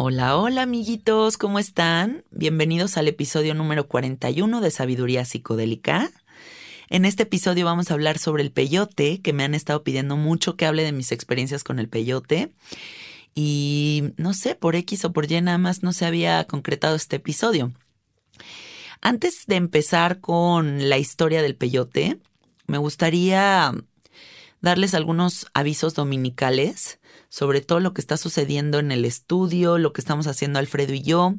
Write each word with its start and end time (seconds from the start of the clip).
Hola, 0.00 0.36
hola 0.36 0.62
amiguitos, 0.62 1.38
¿cómo 1.38 1.58
están? 1.58 2.22
Bienvenidos 2.30 2.96
al 2.96 3.08
episodio 3.08 3.52
número 3.56 3.88
41 3.88 4.60
de 4.60 4.70
Sabiduría 4.70 5.24
Psicodélica. 5.24 6.12
En 6.88 7.04
este 7.04 7.24
episodio 7.24 7.64
vamos 7.64 7.90
a 7.90 7.94
hablar 7.94 8.18
sobre 8.18 8.44
el 8.44 8.52
peyote, 8.52 9.20
que 9.20 9.32
me 9.32 9.42
han 9.42 9.56
estado 9.56 9.82
pidiendo 9.82 10.16
mucho 10.16 10.56
que 10.56 10.66
hable 10.66 10.84
de 10.84 10.92
mis 10.92 11.10
experiencias 11.10 11.64
con 11.64 11.80
el 11.80 11.88
peyote. 11.88 12.52
Y 13.34 14.12
no 14.16 14.34
sé, 14.34 14.54
por 14.54 14.76
X 14.76 15.04
o 15.04 15.12
por 15.12 15.28
Y 15.28 15.40
nada 15.40 15.58
más 15.58 15.82
no 15.82 15.92
se 15.92 16.06
había 16.06 16.44
concretado 16.44 16.94
este 16.94 17.16
episodio. 17.16 17.72
Antes 19.00 19.46
de 19.48 19.56
empezar 19.56 20.20
con 20.20 20.88
la 20.88 20.98
historia 20.98 21.42
del 21.42 21.56
peyote, 21.56 22.20
me 22.68 22.78
gustaría 22.78 23.74
darles 24.60 24.94
algunos 24.94 25.48
avisos 25.54 25.94
dominicales 25.94 26.97
sobre 27.28 27.60
todo 27.60 27.80
lo 27.80 27.94
que 27.94 28.00
está 28.00 28.16
sucediendo 28.16 28.78
en 28.78 28.92
el 28.92 29.04
estudio, 29.04 29.78
lo 29.78 29.92
que 29.92 30.00
estamos 30.00 30.26
haciendo 30.26 30.58
Alfredo 30.58 30.94
y 30.94 31.02
yo, 31.02 31.34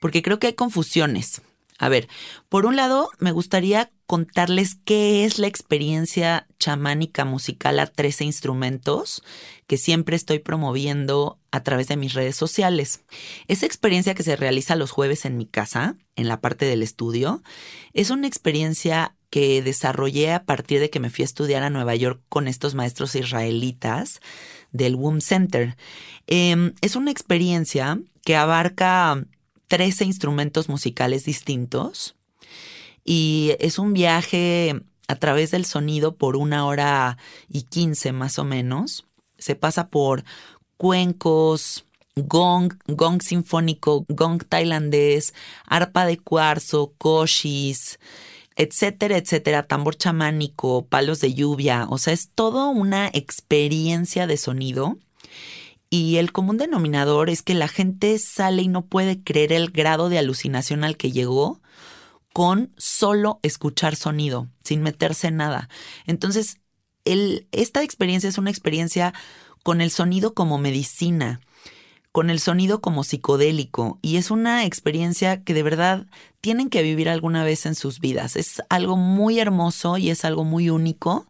porque 0.00 0.22
creo 0.22 0.38
que 0.38 0.48
hay 0.48 0.54
confusiones. 0.54 1.42
A 1.78 1.90
ver, 1.90 2.08
por 2.48 2.64
un 2.64 2.76
lado, 2.76 3.10
me 3.18 3.32
gustaría 3.32 3.90
contarles 4.06 4.76
qué 4.84 5.24
es 5.24 5.38
la 5.38 5.46
experiencia 5.46 6.46
chamánica 6.58 7.24
musical 7.24 7.78
a 7.80 7.86
13 7.86 8.24
instrumentos 8.24 9.22
que 9.66 9.76
siempre 9.76 10.16
estoy 10.16 10.38
promoviendo 10.38 11.38
a 11.50 11.62
través 11.62 11.88
de 11.88 11.96
mis 11.96 12.14
redes 12.14 12.36
sociales. 12.36 13.02
Esa 13.46 13.66
experiencia 13.66 14.14
que 14.14 14.22
se 14.22 14.36
realiza 14.36 14.76
los 14.76 14.90
jueves 14.90 15.26
en 15.26 15.36
mi 15.36 15.44
casa, 15.44 15.96
en 16.14 16.28
la 16.28 16.40
parte 16.40 16.64
del 16.64 16.82
estudio, 16.82 17.42
es 17.92 18.10
una 18.10 18.26
experiencia 18.26 19.14
que 19.28 19.60
desarrollé 19.60 20.32
a 20.32 20.44
partir 20.44 20.80
de 20.80 20.88
que 20.88 21.00
me 21.00 21.10
fui 21.10 21.22
a 21.22 21.26
estudiar 21.26 21.62
a 21.62 21.70
Nueva 21.70 21.94
York 21.94 22.22
con 22.28 22.48
estos 22.48 22.74
maestros 22.74 23.14
israelitas 23.16 24.20
del 24.76 24.94
Womb 24.94 25.20
Center. 25.20 25.76
Em, 26.26 26.74
es 26.80 26.96
una 26.96 27.10
experiencia 27.10 28.00
que 28.24 28.36
abarca 28.36 29.24
13 29.68 30.04
instrumentos 30.04 30.68
musicales 30.68 31.24
distintos 31.24 32.16
y 33.04 33.52
es 33.60 33.78
un 33.78 33.92
viaje 33.92 34.82
a 35.08 35.16
través 35.16 35.52
del 35.52 35.64
sonido 35.64 36.16
por 36.16 36.36
una 36.36 36.66
hora 36.66 37.18
y 37.48 37.62
quince 37.62 38.12
más 38.12 38.38
o 38.38 38.44
menos. 38.44 39.06
Se 39.38 39.54
pasa 39.54 39.88
por 39.88 40.24
cuencos, 40.76 41.84
gong, 42.16 42.72
gong 42.86 43.22
sinfónico, 43.22 44.04
gong 44.08 44.42
tailandés, 44.48 45.34
arpa 45.66 46.06
de 46.06 46.18
cuarzo, 46.18 46.92
koshis, 46.98 47.98
etcétera, 48.56 49.18
etcétera, 49.18 49.62
tambor 49.64 49.96
chamánico, 49.96 50.86
palos 50.86 51.20
de 51.20 51.34
lluvia, 51.34 51.86
o 51.90 51.98
sea, 51.98 52.12
es 52.14 52.30
toda 52.30 52.66
una 52.66 53.08
experiencia 53.08 54.26
de 54.26 54.36
sonido. 54.38 54.98
Y 55.88 56.16
el 56.16 56.32
común 56.32 56.56
denominador 56.58 57.30
es 57.30 57.42
que 57.42 57.54
la 57.54 57.68
gente 57.68 58.18
sale 58.18 58.62
y 58.62 58.68
no 58.68 58.86
puede 58.86 59.22
creer 59.22 59.52
el 59.52 59.70
grado 59.70 60.08
de 60.08 60.18
alucinación 60.18 60.82
al 60.82 60.96
que 60.96 61.12
llegó 61.12 61.60
con 62.32 62.72
solo 62.76 63.38
escuchar 63.42 63.94
sonido, 63.94 64.48
sin 64.64 64.82
meterse 64.82 65.28
en 65.28 65.36
nada. 65.36 65.68
Entonces, 66.06 66.58
el, 67.04 67.46
esta 67.52 67.82
experiencia 67.82 68.28
es 68.28 68.36
una 68.36 68.50
experiencia 68.50 69.14
con 69.62 69.80
el 69.80 69.90
sonido 69.90 70.34
como 70.34 70.58
medicina 70.58 71.40
con 72.16 72.30
el 72.30 72.40
sonido 72.40 72.80
como 72.80 73.04
psicodélico 73.04 73.98
y 74.00 74.16
es 74.16 74.30
una 74.30 74.64
experiencia 74.64 75.42
que 75.44 75.52
de 75.52 75.62
verdad 75.62 76.06
tienen 76.40 76.70
que 76.70 76.80
vivir 76.82 77.10
alguna 77.10 77.44
vez 77.44 77.66
en 77.66 77.74
sus 77.74 78.00
vidas. 78.00 78.36
Es 78.36 78.62
algo 78.70 78.96
muy 78.96 79.38
hermoso 79.38 79.98
y 79.98 80.08
es 80.08 80.24
algo 80.24 80.42
muy 80.42 80.70
único. 80.70 81.26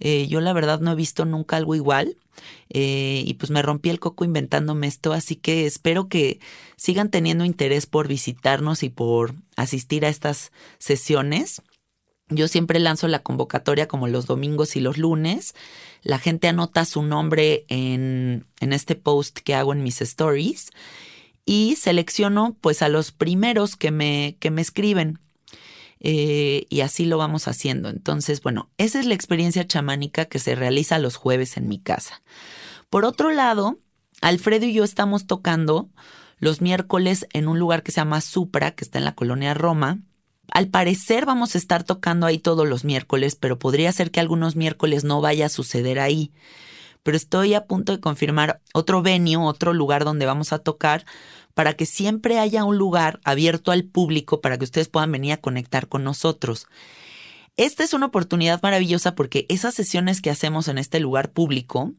Eh, 0.00 0.26
yo 0.26 0.40
la 0.40 0.52
verdad 0.52 0.80
no 0.80 0.90
he 0.90 0.96
visto 0.96 1.24
nunca 1.24 1.56
algo 1.56 1.76
igual 1.76 2.16
eh, 2.68 3.22
y 3.28 3.34
pues 3.34 3.52
me 3.52 3.62
rompí 3.62 3.90
el 3.90 4.00
coco 4.00 4.24
inventándome 4.24 4.88
esto, 4.88 5.12
así 5.12 5.36
que 5.36 5.66
espero 5.66 6.08
que 6.08 6.40
sigan 6.76 7.12
teniendo 7.12 7.44
interés 7.44 7.86
por 7.86 8.08
visitarnos 8.08 8.82
y 8.82 8.88
por 8.88 9.36
asistir 9.54 10.04
a 10.04 10.08
estas 10.08 10.50
sesiones. 10.80 11.62
Yo 12.28 12.48
siempre 12.48 12.80
lanzo 12.80 13.06
la 13.06 13.22
convocatoria 13.22 13.86
como 13.86 14.08
los 14.08 14.26
domingos 14.26 14.74
y 14.74 14.80
los 14.80 14.98
lunes. 14.98 15.54
La 16.02 16.18
gente 16.18 16.48
anota 16.48 16.84
su 16.84 17.02
nombre 17.02 17.64
en, 17.68 18.46
en 18.60 18.72
este 18.72 18.94
post 18.94 19.38
que 19.38 19.54
hago 19.54 19.72
en 19.72 19.82
mis 19.82 20.00
stories 20.00 20.70
y 21.44 21.76
selecciono 21.76 22.56
pues 22.60 22.82
a 22.82 22.88
los 22.88 23.10
primeros 23.10 23.76
que 23.76 23.90
me, 23.90 24.36
que 24.38 24.50
me 24.50 24.60
escriben. 24.60 25.18
Eh, 26.00 26.66
y 26.68 26.80
así 26.80 27.06
lo 27.06 27.18
vamos 27.18 27.48
haciendo. 27.48 27.88
Entonces, 27.88 28.42
bueno, 28.42 28.70
esa 28.78 29.00
es 29.00 29.06
la 29.06 29.14
experiencia 29.14 29.66
chamánica 29.66 30.26
que 30.26 30.38
se 30.38 30.54
realiza 30.54 30.98
los 30.98 31.16
jueves 31.16 31.56
en 31.56 31.66
mi 31.66 31.78
casa. 31.78 32.22
Por 32.90 33.04
otro 33.04 33.30
lado, 33.30 33.78
Alfredo 34.20 34.66
y 34.66 34.72
yo 34.72 34.84
estamos 34.84 35.26
tocando 35.26 35.88
los 36.38 36.60
miércoles 36.60 37.26
en 37.32 37.48
un 37.48 37.58
lugar 37.58 37.82
que 37.82 37.92
se 37.92 38.00
llama 38.00 38.20
Supra, 38.20 38.72
que 38.72 38.84
está 38.84 38.98
en 38.98 39.04
la 39.04 39.14
colonia 39.14 39.54
Roma. 39.54 40.00
Al 40.52 40.68
parecer 40.68 41.26
vamos 41.26 41.54
a 41.54 41.58
estar 41.58 41.84
tocando 41.84 42.26
ahí 42.26 42.38
todos 42.38 42.66
los 42.66 42.84
miércoles, 42.84 43.36
pero 43.36 43.58
podría 43.58 43.92
ser 43.92 44.10
que 44.10 44.20
algunos 44.20 44.56
miércoles 44.56 45.04
no 45.04 45.20
vaya 45.20 45.46
a 45.46 45.50
suceder 45.50 46.00
ahí. 46.00 46.32
Pero 47.02 47.16
estoy 47.16 47.54
a 47.54 47.66
punto 47.66 47.92
de 47.92 48.00
confirmar 48.00 48.60
otro 48.74 49.02
venue, 49.02 49.36
otro 49.36 49.72
lugar 49.72 50.04
donde 50.04 50.26
vamos 50.26 50.52
a 50.52 50.58
tocar, 50.58 51.04
para 51.54 51.74
que 51.74 51.86
siempre 51.86 52.38
haya 52.38 52.64
un 52.64 52.78
lugar 52.78 53.20
abierto 53.24 53.72
al 53.72 53.84
público 53.84 54.40
para 54.40 54.58
que 54.58 54.64
ustedes 54.64 54.88
puedan 54.88 55.12
venir 55.12 55.32
a 55.32 55.38
conectar 55.38 55.88
con 55.88 56.04
nosotros. 56.04 56.66
Esta 57.56 57.82
es 57.82 57.92
una 57.92 58.06
oportunidad 58.06 58.62
maravillosa 58.62 59.16
porque 59.16 59.44
esas 59.48 59.74
sesiones 59.74 60.22
que 60.22 60.30
hacemos 60.30 60.68
en 60.68 60.78
este 60.78 61.00
lugar 61.00 61.30
público 61.30 61.92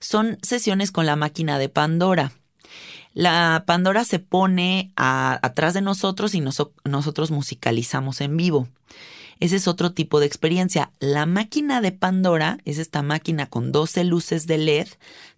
son 0.00 0.38
sesiones 0.42 0.90
con 0.90 1.06
la 1.06 1.14
máquina 1.14 1.58
de 1.58 1.68
Pandora. 1.68 2.32
La 3.12 3.64
Pandora 3.66 4.04
se 4.04 4.18
pone 4.18 4.92
atrás 4.96 5.74
de 5.74 5.80
nosotros 5.82 6.34
y 6.34 6.40
nosotros 6.40 7.30
musicalizamos 7.30 8.20
en 8.20 8.36
vivo. 8.36 8.68
Ese 9.40 9.56
es 9.56 9.68
otro 9.68 9.92
tipo 9.92 10.20
de 10.20 10.26
experiencia. 10.26 10.92
La 11.00 11.24
máquina 11.24 11.80
de 11.80 11.92
Pandora 11.92 12.58
es 12.66 12.76
esta 12.76 13.02
máquina 13.02 13.46
con 13.46 13.72
12 13.72 14.04
luces 14.04 14.46
de 14.46 14.58
LED 14.58 14.88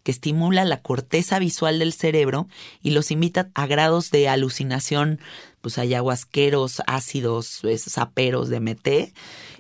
que 0.03 0.11
estimula 0.11 0.65
la 0.65 0.83
corteza 0.83 1.39
visual 1.39 1.79
del 1.79 1.93
cerebro 1.93 2.49
y 2.83 2.91
los 2.91 3.13
invita 3.13 3.51
a 3.55 3.67
grados 3.69 4.11
de 4.11 4.29
alucinación, 4.29 5.21
pues 5.61 5.79
ayahuasqueros, 5.79 6.83
ácidos, 6.89 7.63
saperos, 7.77 8.51
DMT, 8.51 9.15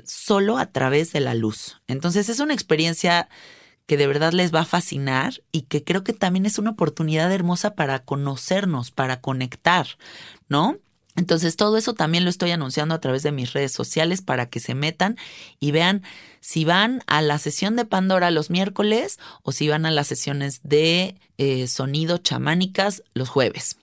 solo 0.05 0.59
a 0.59 0.67
través 0.67 1.13
de 1.13 1.21
la 1.21 1.35
luz. 1.35 1.81
Entonces 1.87 2.29
es 2.29 2.41
una 2.41 2.55
experiencia 2.55 3.29
que 3.93 3.99
de 3.99 4.07
verdad 4.07 4.33
les 4.33 4.55
va 4.55 4.61
a 4.61 4.65
fascinar 4.65 5.43
y 5.53 5.65
que 5.65 5.85
creo 5.85 6.03
que 6.03 6.15
también 6.15 6.47
es 6.47 6.59
una 6.59 6.71
oportunidad 6.71 7.31
hermosa 7.31 7.75
para 7.75 7.99
conocernos, 7.99 8.91
para 8.91 9.21
conectar, 9.21 9.87
¿no? 10.49 10.79
Entonces 11.15 11.57
todo 11.57 11.77
eso 11.77 11.93
también 11.93 12.25
lo 12.25 12.31
estoy 12.31 12.53
anunciando 12.53 12.95
a 12.95 13.01
través 13.01 13.23
de 13.23 13.33
mis 13.33 13.53
redes 13.53 13.73
sociales 13.73 14.23
para 14.23 14.49
que 14.49 14.61
se 14.61 14.75
metan 14.75 15.19
y 15.61 15.73
vean 15.73 16.05
si 16.41 16.65
van 16.65 17.03
a 17.07 17.21
la 17.21 17.37
sesión 17.37 17.77
de 17.77 17.85
Pandora 17.85 18.31
los 18.31 18.49
miércoles 18.49 19.19
o 19.43 19.53
si 19.53 19.69
van 19.69 19.85
a 19.85 19.91
las 19.91 20.07
sesiones 20.07 20.63
de 20.63 21.21
eh, 21.37 21.67
sonido 21.67 22.17
chamánicas 22.17 23.03
los 23.13 23.29
jueves. 23.29 23.77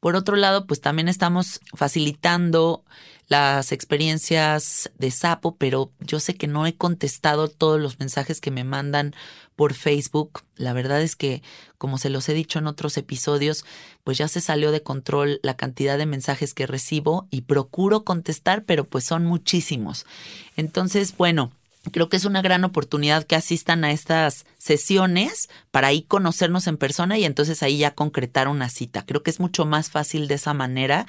Por 0.00 0.16
otro 0.16 0.36
lado, 0.36 0.66
pues 0.66 0.80
también 0.80 1.08
estamos 1.08 1.60
facilitando 1.74 2.84
las 3.28 3.70
experiencias 3.70 4.90
de 4.98 5.12
sapo, 5.12 5.54
pero 5.56 5.92
yo 6.00 6.18
sé 6.18 6.34
que 6.34 6.48
no 6.48 6.66
he 6.66 6.74
contestado 6.74 7.46
todos 7.46 7.80
los 7.80 8.00
mensajes 8.00 8.40
que 8.40 8.50
me 8.50 8.64
mandan 8.64 9.14
por 9.54 9.74
Facebook. 9.74 10.42
La 10.56 10.72
verdad 10.72 11.00
es 11.00 11.14
que, 11.14 11.42
como 11.78 11.98
se 11.98 12.10
los 12.10 12.28
he 12.28 12.34
dicho 12.34 12.58
en 12.58 12.66
otros 12.66 12.96
episodios, 12.96 13.64
pues 14.02 14.18
ya 14.18 14.26
se 14.26 14.40
salió 14.40 14.72
de 14.72 14.82
control 14.82 15.38
la 15.42 15.56
cantidad 15.56 15.96
de 15.96 16.06
mensajes 16.06 16.54
que 16.54 16.66
recibo 16.66 17.28
y 17.30 17.42
procuro 17.42 18.02
contestar, 18.04 18.64
pero 18.64 18.84
pues 18.84 19.04
son 19.04 19.26
muchísimos. 19.26 20.06
Entonces, 20.56 21.16
bueno, 21.16 21.52
creo 21.92 22.08
que 22.08 22.16
es 22.16 22.24
una 22.24 22.42
gran 22.42 22.64
oportunidad 22.64 23.24
que 23.24 23.36
asistan 23.36 23.84
a 23.84 23.92
estas 23.92 24.44
sesiones 24.58 25.48
para 25.70 25.88
ahí 25.88 26.02
conocernos 26.02 26.66
en 26.66 26.76
persona 26.76 27.18
y 27.18 27.24
entonces 27.24 27.62
ahí 27.62 27.78
ya 27.78 27.94
concretar 27.94 28.48
una 28.48 28.68
cita. 28.68 29.06
Creo 29.06 29.22
que 29.22 29.30
es 29.30 29.40
mucho 29.40 29.64
más 29.64 29.90
fácil 29.90 30.28
de 30.28 30.34
esa 30.34 30.54
manera 30.54 31.06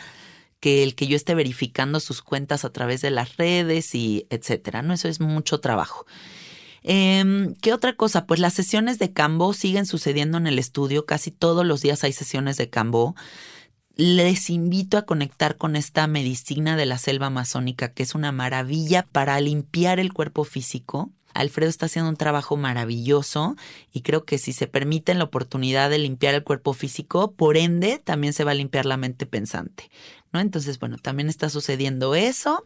que 0.59 0.83
el 0.83 0.95
que 0.95 1.07
yo 1.07 1.15
esté 1.15 1.35
verificando 1.35 2.00
sus 2.00 2.21
cuentas 2.21 2.63
a 2.63 2.71
través 2.71 3.01
de 3.01 3.12
las 3.12 3.35
redes 3.38 3.95
y 3.95 4.27
etcétera, 4.29 4.81
¿no? 4.81 4.94
Eso 4.94 5.07
es 5.07 5.19
mucho 5.19 5.59
trabajo. 5.59 6.06
Em, 6.83 7.56
¿Qué 7.56 7.73
otra 7.73 7.95
cosa? 7.95 8.25
Pues 8.25 8.39
las 8.39 8.53
sesiones 8.53 8.97
de 8.97 9.12
Cambo 9.12 9.53
siguen 9.53 9.85
sucediendo 9.85 10.38
en 10.38 10.47
el 10.47 10.57
estudio, 10.59 11.06
casi 11.06 11.31
todos 11.31 11.65
los 11.65 11.81
días 11.81 12.03
hay 12.03 12.13
sesiones 12.13 12.57
de 12.57 12.69
Cambo. 12.69 13.15
Les 14.03 14.50
invito 14.50 14.98
a 14.98 15.03
conectar 15.03 15.57
con 15.57 15.75
esta 15.75 16.07
medicina 16.07 16.75
de 16.75 16.88
la 16.88 16.98
selva 16.98 17.27
amazónica, 17.27 17.94
que 17.94 18.01
es 18.01 18.15
una 18.15 18.31
maravilla 18.31 19.06
para 19.12 19.39
limpiar 19.39 20.00
el 20.00 20.12
cuerpo 20.12 20.44
físico. 20.44 21.12
Alfredo 21.36 21.69
está 21.69 21.86
haciendo 21.86 22.09
un 22.09 22.18
trabajo 22.18 22.57
maravilloso 22.57 23.56
y 23.94 24.01
creo 24.01 24.25
que 24.25 24.39
si 24.39 24.53
se 24.53 24.65
permiten 24.65 25.19
la 25.19 25.25
oportunidad 25.25 25.92
de 25.92 26.00
limpiar 26.00 26.33
el 26.33 26.44
cuerpo 26.44 26.74
físico, 26.74 27.33
por 27.33 27.57
ende 27.57 28.00
también 28.00 28.33
se 28.33 28.44
va 28.44 28.51
a 28.51 28.56
limpiar 28.56 28.88
la 28.88 28.98
mente 28.98 29.27
pensante. 29.27 29.92
¿no? 30.33 30.39
Entonces, 30.39 30.80
bueno, 30.80 30.97
también 30.97 31.30
está 31.30 31.51
sucediendo 31.51 32.15
eso 32.15 32.65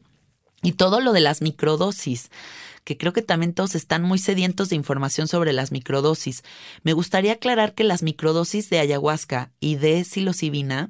y 0.61 0.71
todo 0.71 1.01
lo 1.01 1.11
de 1.11 1.19
las 1.19 1.41
microdosis 1.41 2.31
que 2.85 2.97
creo 2.97 3.11
que 3.11 3.21
también 3.21 3.53
todos 3.53 3.75
están 3.75 4.03
muy 4.03 4.19
sedientos 4.19 4.69
de 4.69 4.77
información 4.77 5.27
sobre 5.27 5.51
las 5.51 5.73
microdosis. 5.73 6.43
Me 6.83 6.93
gustaría 6.93 7.33
aclarar 7.33 7.73
que 7.73 7.83
las 7.83 8.03
microdosis 8.03 8.69
de 8.69 8.79
ayahuasca 8.79 9.51
y 9.59 9.75
de 9.75 10.05
psilocibina 10.05 10.89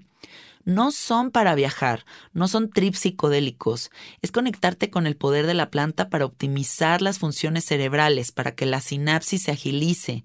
no 0.65 0.91
son 0.91 1.31
para 1.31 1.55
viajar, 1.55 2.05
no 2.33 2.47
son 2.47 2.69
trips 2.69 2.99
psicodélicos, 2.99 3.91
es 4.21 4.31
conectarte 4.31 4.89
con 4.89 5.07
el 5.07 5.15
poder 5.15 5.45
de 5.45 5.53
la 5.53 5.69
planta 5.69 6.09
para 6.09 6.25
optimizar 6.25 7.01
las 7.01 7.19
funciones 7.19 7.65
cerebrales, 7.65 8.31
para 8.31 8.53
que 8.53 8.65
la 8.65 8.81
sinapsis 8.81 9.43
se 9.43 9.51
agilice, 9.51 10.23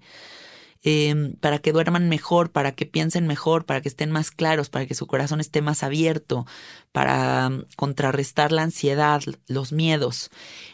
em, 0.83 1.33
para 1.35 1.59
que 1.59 1.71
duerman 1.71 2.09
mejor, 2.09 2.51
para 2.51 2.71
que 2.73 2.87
piensen 2.87 3.27
mejor, 3.27 3.65
para 3.65 3.81
que 3.81 3.89
estén 3.89 4.09
más 4.09 4.31
claros, 4.31 4.69
para 4.69 4.87
que 4.87 4.95
su 4.95 5.05
corazón 5.05 5.39
esté 5.39 5.61
más 5.61 5.83
abierto, 5.83 6.47
para 6.91 7.49
mm, 7.49 7.65
contrarrestar 7.75 8.51
la 8.51 8.63
ansiedad, 8.63 9.21
los 9.47 9.71
miedos. 9.71 10.31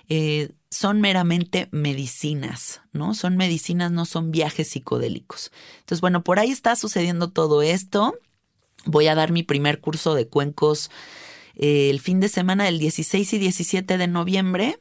Eh, 0.07 0.51
son 0.77 1.01
meramente 1.01 1.69
medicinas, 1.71 2.81
¿no? 2.93 3.15
Son 3.15 3.35
medicinas, 3.35 3.91
no 3.91 4.05
son 4.05 4.29
viajes 4.29 4.69
psicodélicos. 4.69 5.51
Entonces, 5.79 6.01
bueno, 6.01 6.23
por 6.23 6.37
ahí 6.37 6.51
está 6.51 6.75
sucediendo 6.75 7.31
todo 7.31 7.63
esto. 7.63 8.15
Voy 8.85 9.07
a 9.07 9.15
dar 9.15 9.31
mi 9.31 9.41
primer 9.41 9.81
curso 9.81 10.13
de 10.13 10.27
cuencos 10.27 10.91
eh, 11.55 11.89
el 11.89 11.99
fin 11.99 12.19
de 12.19 12.29
semana 12.29 12.65
del 12.65 12.77
16 12.77 13.33
y 13.33 13.39
17 13.39 13.97
de 13.97 14.07
noviembre. 14.07 14.77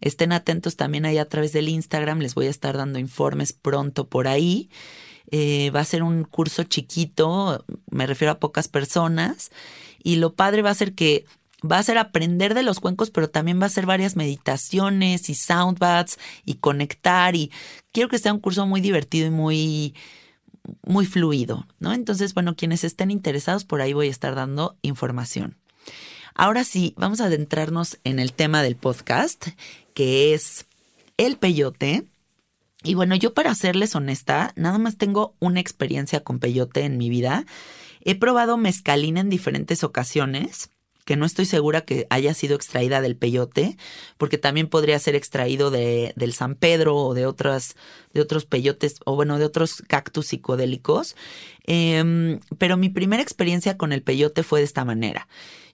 Estén 0.00 0.32
atentos 0.32 0.74
también 0.74 1.06
ahí 1.06 1.18
a 1.18 1.28
través 1.28 1.52
del 1.52 1.68
Instagram, 1.68 2.18
les 2.18 2.34
voy 2.34 2.46
a 2.46 2.50
estar 2.50 2.76
dando 2.76 2.98
informes 2.98 3.52
pronto 3.52 4.08
por 4.08 4.26
ahí. 4.26 4.70
Eh, 5.30 5.70
va 5.70 5.80
a 5.80 5.84
ser 5.84 6.02
un 6.02 6.24
curso 6.24 6.64
chiquito, 6.64 7.64
me 7.90 8.08
refiero 8.08 8.32
a 8.32 8.40
pocas 8.40 8.66
personas, 8.66 9.52
y 10.02 10.16
lo 10.16 10.34
padre 10.34 10.62
va 10.62 10.70
a 10.70 10.74
ser 10.74 10.94
que 10.94 11.26
va 11.64 11.78
a 11.78 11.82
ser 11.82 11.98
aprender 11.98 12.54
de 12.54 12.62
los 12.62 12.80
cuencos, 12.80 13.10
pero 13.10 13.28
también 13.30 13.60
va 13.60 13.66
a 13.66 13.70
ser 13.70 13.86
varias 13.86 14.16
meditaciones 14.16 15.28
y 15.28 15.34
soundbaths 15.34 16.18
y 16.44 16.54
conectar 16.54 17.34
y 17.34 17.50
quiero 17.92 18.08
que 18.08 18.18
sea 18.18 18.32
un 18.32 18.40
curso 18.40 18.66
muy 18.66 18.80
divertido 18.80 19.26
y 19.26 19.30
muy 19.30 19.94
muy 20.86 21.06
fluido, 21.06 21.66
¿no? 21.78 21.94
Entonces, 21.94 22.34
bueno, 22.34 22.54
quienes 22.54 22.84
estén 22.84 23.10
interesados 23.10 23.64
por 23.64 23.80
ahí 23.80 23.94
voy 23.94 24.08
a 24.08 24.10
estar 24.10 24.34
dando 24.34 24.76
información. 24.82 25.56
Ahora 26.34 26.62
sí, 26.62 26.94
vamos 26.96 27.20
a 27.20 27.26
adentrarnos 27.26 27.98
en 28.04 28.18
el 28.18 28.32
tema 28.32 28.62
del 28.62 28.76
podcast, 28.76 29.48
que 29.94 30.34
es 30.34 30.66
el 31.16 31.36
peyote. 31.38 32.04
Y 32.84 32.94
bueno, 32.94 33.16
yo 33.16 33.34
para 33.34 33.54
serles 33.54 33.96
honesta, 33.96 34.52
nada 34.56 34.78
más 34.78 34.98
tengo 34.98 35.34
una 35.40 35.60
experiencia 35.60 36.20
con 36.20 36.38
peyote 36.38 36.84
en 36.84 36.98
mi 36.98 37.08
vida. 37.08 37.44
He 38.04 38.14
probado 38.14 38.56
mezcalina 38.56 39.20
en 39.20 39.30
diferentes 39.30 39.82
ocasiones 39.82 40.70
que 41.08 41.16
no 41.16 41.24
estoy 41.24 41.46
segura 41.46 41.86
que 41.86 42.06
haya 42.10 42.34
sido 42.34 42.54
extraída 42.54 43.00
del 43.00 43.16
peyote, 43.16 43.78
porque 44.18 44.36
también 44.36 44.68
podría 44.68 44.98
ser 44.98 45.14
extraído 45.14 45.70
de, 45.70 46.12
del 46.16 46.34
San 46.34 46.54
Pedro 46.54 46.96
o 46.96 47.14
de 47.14 47.24
otras, 47.24 47.76
de 48.12 48.20
otros 48.20 48.44
peyotes, 48.44 48.96
o 49.06 49.16
bueno, 49.16 49.38
de 49.38 49.46
otros 49.46 49.82
cactus 49.88 50.26
psicodélicos. 50.26 51.16
Em, 51.64 52.40
pero 52.58 52.76
mi 52.76 52.90
primera 52.90 53.22
experiencia 53.22 53.78
con 53.78 53.94
el 53.94 54.02
peyote 54.02 54.42
fue 54.42 54.58
de 54.58 54.66
esta 54.66 54.84
manera. 54.84 55.28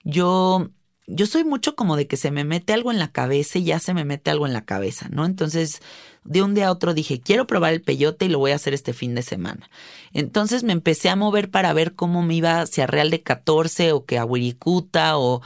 Yo 0.05 0.69
yo 1.07 1.27
soy 1.27 1.43
mucho 1.43 1.75
como 1.75 1.95
de 1.95 2.07
que 2.07 2.17
se 2.17 2.31
me 2.31 2.43
mete 2.43 2.73
algo 2.73 2.91
en 2.91 2.99
la 2.99 3.11
cabeza 3.11 3.59
y 3.59 3.65
ya 3.65 3.79
se 3.79 3.93
me 3.93 4.05
mete 4.05 4.31
algo 4.31 4.47
en 4.47 4.53
la 4.53 4.65
cabeza, 4.65 5.07
¿no? 5.09 5.25
Entonces, 5.25 5.81
de 6.23 6.41
un 6.41 6.55
día 6.55 6.67
a 6.67 6.71
otro 6.71 6.93
dije, 6.93 7.21
quiero 7.21 7.45
probar 7.45 7.73
el 7.73 7.81
peyote 7.81 8.25
y 8.25 8.29
lo 8.29 8.39
voy 8.39 8.51
a 8.51 8.55
hacer 8.55 8.73
este 8.73 8.93
fin 8.93 9.13
de 9.13 9.21
semana. 9.21 9.69
Entonces 10.13 10.63
me 10.63 10.73
empecé 10.73 11.09
a 11.09 11.15
mover 11.15 11.51
para 11.51 11.73
ver 11.73 11.93
cómo 11.93 12.23
me 12.23 12.35
iba 12.35 12.61
hacia 12.61 12.87
Real 12.87 13.11
de 13.11 13.21
14 13.21 13.91
o 13.91 14.05
que 14.05 14.17
a 14.17 14.25
Huiricuta 14.25 15.17
o, 15.17 15.41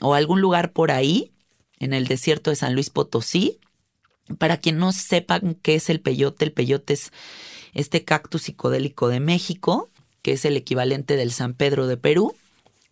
o 0.00 0.14
algún 0.14 0.40
lugar 0.40 0.72
por 0.72 0.90
ahí, 0.90 1.32
en 1.78 1.94
el 1.94 2.06
desierto 2.06 2.50
de 2.50 2.56
San 2.56 2.74
Luis 2.74 2.90
Potosí. 2.90 3.58
Para 4.36 4.58
quien 4.58 4.76
no 4.76 4.92
sepan 4.92 5.56
qué 5.62 5.76
es 5.76 5.88
el 5.88 6.00
peyote, 6.00 6.44
el 6.44 6.52
peyote 6.52 6.92
es 6.92 7.12
este 7.72 8.04
cactus 8.04 8.42
psicodélico 8.42 9.08
de 9.08 9.20
México, 9.20 9.88
que 10.20 10.32
es 10.32 10.44
el 10.44 10.56
equivalente 10.56 11.16
del 11.16 11.32
San 11.32 11.54
Pedro 11.54 11.86
de 11.86 11.96
Perú. 11.96 12.34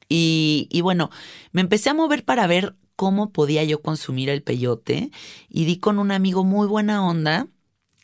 Y, 0.09 0.81
bueno, 0.83 1.11
me 1.53 1.61
empecé 1.61 1.91
a 1.91 1.95
mover 1.95 2.25
para 2.25 2.47
ver 2.47 2.75
cómo 2.95 3.31
podía 3.31 3.65
yo 3.65 3.83
consumir 3.83 4.31
el 4.31 4.43
peyote 4.43 5.11
y 5.49 5.65
di 5.65 5.79
con 5.79 5.99
un 5.99 6.13
amigo 6.13 6.45
muy 6.45 6.67
buena 6.67 7.07
onda 7.07 7.49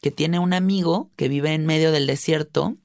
que 0.00 0.10
tiene 0.10 0.38
un 0.38 0.52
amigo 0.52 1.10
que 1.16 1.28
vive 1.28 1.54
en 1.54 1.64
medio 1.64 1.92
del 1.92 2.06
desierto 2.06 2.76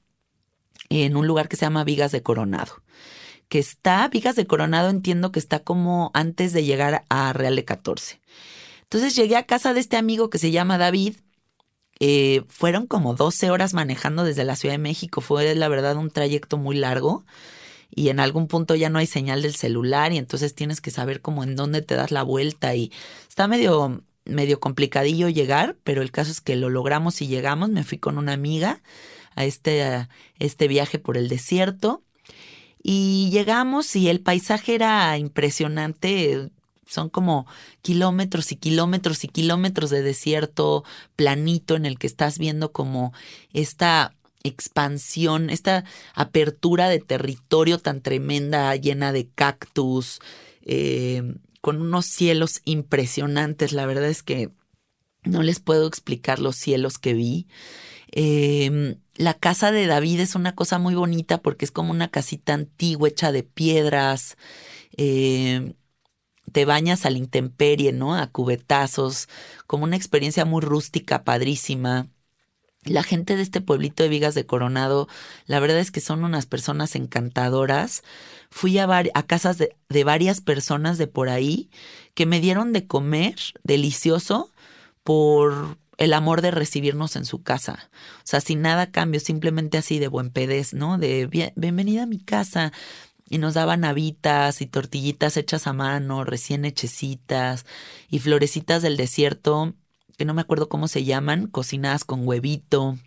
en 0.88 1.16
un 1.16 1.26
lugar 1.26 1.48
que 1.48 1.56
se 1.56 1.66
llama 1.66 1.84
Vigas 1.84 2.12
de 2.12 2.22
Coronado. 2.22 2.82
Que 3.48 3.58
está, 3.58 4.06
Vigas 4.08 4.36
de 4.36 4.46
Coronado 4.46 4.88
entiendo 4.88 5.32
que 5.32 5.38
está 5.38 5.60
como 5.60 6.10
antes 6.14 6.52
de 6.52 6.64
llegar 6.64 7.04
a 7.08 7.32
Real 7.32 7.56
de 7.56 7.64
14. 7.64 8.20
Entonces 8.82 9.16
llegué 9.16 9.36
a 9.36 9.46
casa 9.46 9.74
de 9.74 9.80
este 9.80 9.96
amigo 9.96 10.30
que 10.30 10.38
se 10.38 10.50
llama 10.50 10.78
David. 10.78 11.16
Eh, 12.00 12.44
fueron 12.48 12.86
como 12.86 13.14
12 13.14 13.50
horas 13.50 13.74
manejando 13.74 14.24
desde 14.24 14.44
la 14.44 14.56
Ciudad 14.56 14.74
de 14.74 14.78
México. 14.78 15.20
Fue 15.20 15.54
la 15.54 15.68
verdad 15.68 15.96
un 15.96 16.10
trayecto 16.10 16.56
muy 16.56 16.76
largo 16.76 17.24
y 17.90 18.10
en 18.10 18.20
algún 18.20 18.48
punto 18.48 18.74
ya 18.74 18.90
no 18.90 18.98
hay 18.98 19.06
señal 19.06 19.42
del 19.42 19.54
celular 19.54 20.12
y 20.12 20.18
entonces 20.18 20.54
tienes 20.54 20.80
que 20.80 20.90
saber 20.90 21.20
cómo 21.20 21.42
en 21.42 21.56
dónde 21.56 21.82
te 21.82 21.94
das 21.94 22.10
la 22.10 22.22
vuelta 22.22 22.74
y 22.74 22.92
está 23.28 23.48
medio 23.48 24.02
medio 24.28 24.60
complicadillo 24.60 25.28
llegar, 25.28 25.76
pero 25.84 26.02
el 26.02 26.10
caso 26.10 26.30
es 26.30 26.40
que 26.40 26.54
lo 26.54 26.68
logramos 26.68 27.20
y 27.22 27.26
llegamos. 27.26 27.70
Me 27.70 27.82
fui 27.82 27.98
con 27.98 28.18
una 28.18 28.34
amiga 28.34 28.82
a 29.34 29.44
este, 29.44 29.82
a 29.82 30.08
este 30.38 30.68
viaje 30.68 30.98
por 30.98 31.16
el 31.16 31.28
desierto 31.28 32.02
y 32.82 33.30
llegamos 33.32 33.96
y 33.96 34.08
el 34.08 34.20
paisaje 34.20 34.74
era 34.74 35.16
impresionante. 35.18 36.50
Son 36.86 37.08
como 37.10 37.46
kilómetros 37.82 38.52
y 38.52 38.56
kilómetros 38.56 39.24
y 39.24 39.28
kilómetros 39.28 39.90
de 39.90 40.02
desierto 40.02 40.84
planito 41.16 41.74
en 41.76 41.86
el 41.86 41.98
que 41.98 42.06
estás 42.06 42.38
viendo 42.38 42.72
como 42.72 43.12
esta 43.52 44.14
expansión, 44.42 45.50
esta 45.50 45.84
apertura 46.14 46.88
de 46.88 47.00
territorio 47.00 47.78
tan 47.78 48.00
tremenda, 48.00 48.74
llena 48.76 49.12
de 49.12 49.28
cactus, 49.28 50.20
eh, 50.62 51.22
con 51.60 51.80
unos 51.80 52.06
cielos 52.06 52.60
impresionantes. 52.64 53.72
La 53.72 53.86
verdad 53.86 54.08
es 54.08 54.22
que 54.22 54.50
no 55.24 55.42
les 55.42 55.60
puedo 55.60 55.86
explicar 55.86 56.38
los 56.38 56.56
cielos 56.56 56.98
que 56.98 57.14
vi. 57.14 57.46
Em, 58.12 58.96
la 59.16 59.34
casa 59.34 59.70
de 59.72 59.86
David 59.86 60.20
es 60.20 60.34
una 60.34 60.54
cosa 60.54 60.78
muy 60.78 60.94
bonita 60.94 61.42
porque 61.42 61.64
es 61.64 61.70
como 61.70 61.90
una 61.90 62.08
casita 62.08 62.54
antigua 62.54 63.08
hecha 63.08 63.32
de 63.32 63.42
piedras. 63.42 64.36
Em, 64.96 65.74
te 66.52 66.64
bañas 66.64 67.04
a 67.06 67.10
la 67.10 67.18
intemperie, 67.18 67.92
¿no? 67.92 68.14
A 68.14 68.28
cubetazos, 68.28 69.28
como 69.66 69.84
una 69.84 69.96
experiencia 69.96 70.44
muy 70.44 70.62
rústica, 70.62 71.24
padrísima. 71.24 72.08
La 72.88 73.02
gente 73.02 73.36
de 73.36 73.42
este 73.42 73.60
pueblito 73.60 74.02
de 74.02 74.08
Vigas 74.08 74.34
de 74.34 74.46
Coronado, 74.46 75.08
la 75.46 75.60
verdad 75.60 75.78
es 75.78 75.90
que 75.90 76.00
son 76.00 76.24
unas 76.24 76.46
personas 76.46 76.94
encantadoras. 76.94 78.02
Fui 78.50 78.78
a, 78.78 78.88
a 79.14 79.22
casas 79.24 79.58
de, 79.58 80.04
varias 80.04 80.40
personas 80.40 80.98
de 80.98 81.06
por 81.06 81.28
ahí 81.28 81.70
que 82.14 82.26
me 82.26 82.40
dieron 82.40 82.72
de 82.72 82.86
comer 82.86 83.36
delicioso 83.62 84.50
por 85.04 85.78
el 85.98 86.12
amor 86.12 86.42
de 86.42 86.50
recibirnos 86.50 87.16
en 87.16 87.24
su 87.24 87.42
casa. 87.42 87.90
O 88.18 88.24
sea, 88.24 88.40
sin 88.40 88.62
nada 88.62 88.90
cambio, 88.90 89.20
simplemente 89.20 89.78
así 89.78 89.98
de 89.98 90.08
buen 90.08 90.30
pedez, 90.30 90.72
¿no? 90.74 90.98
De 90.98 91.26
bienvenida 91.26 92.04
a 92.04 92.06
mi 92.06 92.18
casa. 92.18 92.72
Y 93.30 93.38
nos 93.38 93.54
daban 93.54 93.84
habitas 93.84 94.62
y 94.62 94.66
tortillitas 94.66 95.36
hechas 95.36 95.66
a 95.66 95.74
mano, 95.74 96.24
recién 96.24 96.64
hechecitas, 96.64 97.66
y 98.08 98.20
florecitas 98.20 98.80
del 98.80 98.96
desierto 98.96 99.74
que 100.18 100.24
no 100.24 100.34
me 100.34 100.42
acuerdo 100.42 100.68
cómo 100.68 100.88
se 100.88 101.04
llaman, 101.04 101.46
cocinadas 101.46 102.04
con 102.04 102.26
huevito, 102.26 102.98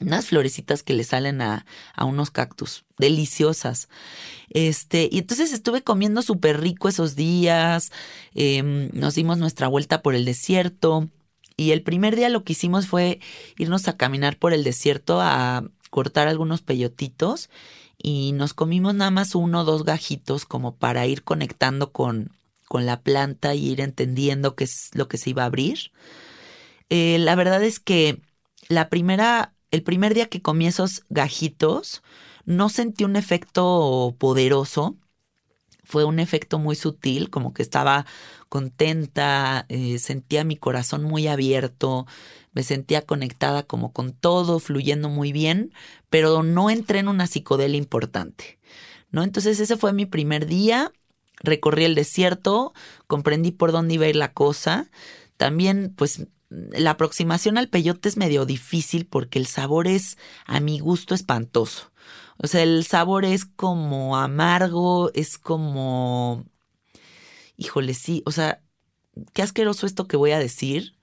unas 0.00 0.26
florecitas 0.26 0.82
que 0.82 0.92
le 0.92 1.02
salen 1.02 1.40
a, 1.40 1.64
a 1.94 2.04
unos 2.04 2.30
cactus, 2.30 2.84
deliciosas. 2.98 3.88
Este, 4.50 5.08
y 5.10 5.18
entonces 5.18 5.52
estuve 5.52 5.82
comiendo 5.82 6.20
súper 6.20 6.60
rico 6.60 6.88
esos 6.88 7.16
días, 7.16 7.90
em, 8.34 8.90
nos 8.92 9.14
dimos 9.14 9.38
nuestra 9.38 9.66
vuelta 9.66 10.02
por 10.02 10.14
el 10.14 10.26
desierto. 10.26 11.08
Y 11.56 11.70
el 11.70 11.82
primer 11.82 12.16
día 12.16 12.28
lo 12.28 12.44
que 12.44 12.52
hicimos 12.52 12.86
fue 12.86 13.20
irnos 13.56 13.88
a 13.88 13.96
caminar 13.96 14.38
por 14.38 14.52
el 14.52 14.62
desierto 14.62 15.20
a 15.20 15.64
cortar 15.90 16.28
algunos 16.28 16.62
peyotitos 16.62 17.50
y 17.96 18.32
nos 18.32 18.52
comimos 18.52 18.94
nada 18.94 19.10
más 19.10 19.34
uno 19.34 19.60
o 19.60 19.64
dos 19.64 19.84
gajitos 19.84 20.44
como 20.44 20.76
para 20.76 21.06
ir 21.06 21.22
conectando 21.22 21.92
con, 21.92 22.32
con 22.66 22.84
la 22.84 23.00
planta 23.02 23.54
y 23.54 23.68
ir 23.70 23.80
entendiendo 23.80 24.54
qué 24.56 24.64
es 24.64 24.90
lo 24.94 25.08
que 25.08 25.18
se 25.18 25.30
iba 25.30 25.44
a 25.44 25.46
abrir. 25.46 25.92
Eh, 26.94 27.18
la 27.18 27.34
verdad 27.36 27.62
es 27.62 27.80
que 27.80 28.20
la 28.68 28.90
primera, 28.90 29.54
el 29.70 29.82
primer 29.82 30.12
día 30.12 30.26
que 30.28 30.42
comí 30.42 30.66
esos 30.66 31.06
gajitos, 31.08 32.02
no 32.44 32.68
sentí 32.68 33.04
un 33.04 33.16
efecto 33.16 34.14
poderoso. 34.18 34.98
Fue 35.84 36.04
un 36.04 36.18
efecto 36.18 36.58
muy 36.58 36.76
sutil, 36.76 37.30
como 37.30 37.54
que 37.54 37.62
estaba 37.62 38.04
contenta, 38.50 39.64
eh, 39.70 39.98
sentía 39.98 40.44
mi 40.44 40.56
corazón 40.56 41.02
muy 41.04 41.28
abierto, 41.28 42.06
me 42.52 42.62
sentía 42.62 43.06
conectada 43.06 43.62
como 43.62 43.94
con 43.94 44.12
todo, 44.12 44.58
fluyendo 44.60 45.08
muy 45.08 45.32
bien, 45.32 45.72
pero 46.10 46.42
no 46.42 46.68
entré 46.68 46.98
en 46.98 47.08
una 47.08 47.26
psicodelia 47.26 47.78
importante. 47.78 48.58
¿no? 49.10 49.22
Entonces 49.22 49.60
ese 49.60 49.78
fue 49.78 49.94
mi 49.94 50.04
primer 50.04 50.44
día, 50.44 50.92
recorrí 51.38 51.84
el 51.84 51.94
desierto, 51.94 52.74
comprendí 53.06 53.50
por 53.50 53.72
dónde 53.72 53.94
iba 53.94 54.04
a 54.04 54.10
ir 54.10 54.16
la 54.16 54.34
cosa. 54.34 54.90
También, 55.38 55.94
pues 55.96 56.26
la 56.72 56.92
aproximación 56.92 57.58
al 57.58 57.68
peyote 57.68 58.08
es 58.08 58.16
medio 58.16 58.44
difícil 58.44 59.06
porque 59.06 59.38
el 59.38 59.46
sabor 59.46 59.86
es 59.86 60.18
a 60.46 60.60
mi 60.60 60.78
gusto 60.78 61.14
espantoso. 61.14 61.92
O 62.36 62.46
sea, 62.46 62.62
el 62.62 62.84
sabor 62.84 63.24
es 63.24 63.44
como 63.44 64.16
amargo, 64.16 65.10
es 65.14 65.38
como... 65.38 66.44
Híjole, 67.56 67.94
sí, 67.94 68.22
o 68.26 68.32
sea, 68.32 68.60
qué 69.32 69.42
asqueroso 69.42 69.86
esto 69.86 70.08
que 70.08 70.16
voy 70.16 70.32
a 70.32 70.38
decir, 70.38 70.96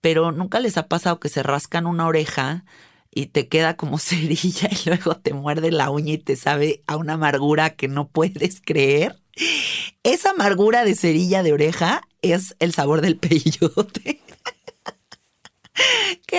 pero 0.00 0.32
nunca 0.32 0.60
les 0.60 0.78
ha 0.78 0.88
pasado 0.88 1.20
que 1.20 1.28
se 1.28 1.42
rascan 1.42 1.86
una 1.86 2.06
oreja 2.06 2.64
y 3.10 3.26
te 3.26 3.48
queda 3.48 3.76
como 3.76 3.98
cerilla 3.98 4.70
y 4.70 4.88
luego 4.88 5.16
te 5.16 5.34
muerde 5.34 5.70
la 5.70 5.90
uña 5.90 6.14
y 6.14 6.18
te 6.18 6.36
sabe 6.36 6.82
a 6.86 6.96
una 6.96 7.14
amargura 7.14 7.70
que 7.70 7.88
no 7.88 8.08
puedes 8.08 8.60
creer. 8.60 9.20
Esa 10.02 10.30
amargura 10.30 10.84
de 10.84 10.94
cerilla 10.94 11.42
de 11.42 11.52
oreja 11.52 12.02
es 12.22 12.56
el 12.58 12.72
sabor 12.72 13.00
del 13.00 13.16
peyote. 13.16 14.19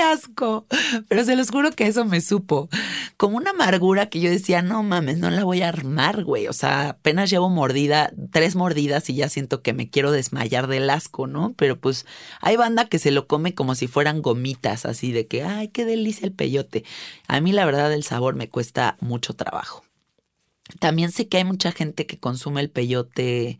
¡Qué 0.02 0.08
asco! 0.08 0.66
Pero 1.10 1.24
se 1.24 1.36
los 1.36 1.52
juro 1.52 1.70
que 1.74 1.86
eso 1.86 2.06
me 2.06 2.22
supo. 2.22 2.70
Como 3.18 3.38
una 3.38 3.52
amargura 3.52 4.10
que 4.10 4.20
yo 4.20 4.32
decía, 4.32 4.64
no 4.64 4.82
mames, 4.82 5.20
no 5.20 5.30
la 5.30 5.44
voy 5.44 5.62
a 5.62 5.68
armar, 5.68 6.24
güey. 6.24 6.48
O 6.48 6.54
sea, 6.54 6.90
apenas 6.90 7.30
llevo 7.30 7.50
mordida, 7.50 8.12
tres 8.32 8.56
mordidas 8.56 9.12
y 9.12 9.14
ya 9.14 9.30
siento 9.30 9.62
que 9.62 9.74
me 9.74 9.92
quiero 9.92 10.12
desmayar 10.12 10.66
del 10.66 10.90
asco, 10.90 11.28
¿no? 11.28 11.54
Pero 11.56 11.80
pues 11.80 12.08
hay 12.40 12.56
banda 12.56 12.86
que 12.86 12.98
se 12.98 13.12
lo 13.12 13.28
come 13.28 13.54
como 13.54 13.76
si 13.76 13.86
fueran 13.86 14.24
gomitas, 14.24 14.88
así 14.88 15.12
de 15.12 15.28
que, 15.28 15.44
ay, 15.44 15.68
qué 15.68 15.86
delicia 15.86 16.26
el 16.26 16.34
peyote. 16.34 16.84
A 17.28 17.40
mí 17.40 17.52
la 17.52 17.66
verdad 17.66 17.94
el 17.94 18.04
sabor 18.04 18.34
me 18.34 18.50
cuesta 18.50 18.98
mucho 19.02 19.36
trabajo. 19.36 19.84
También 20.80 21.12
sé 21.12 21.28
que 21.28 21.38
hay 21.38 21.44
mucha 21.44 21.72
gente 21.72 22.08
que 22.08 22.18
consume 22.18 22.62
el 22.62 22.72
peyote 22.72 23.60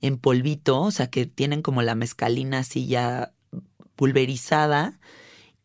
en 0.00 0.16
polvito, 0.16 0.80
o 0.80 0.90
sea, 0.92 1.10
que 1.10 1.26
tienen 1.26 1.60
como 1.60 1.82
la 1.82 1.94
mezcalina 1.94 2.60
así 2.60 2.86
ya 2.86 3.34
pulverizada 3.96 4.98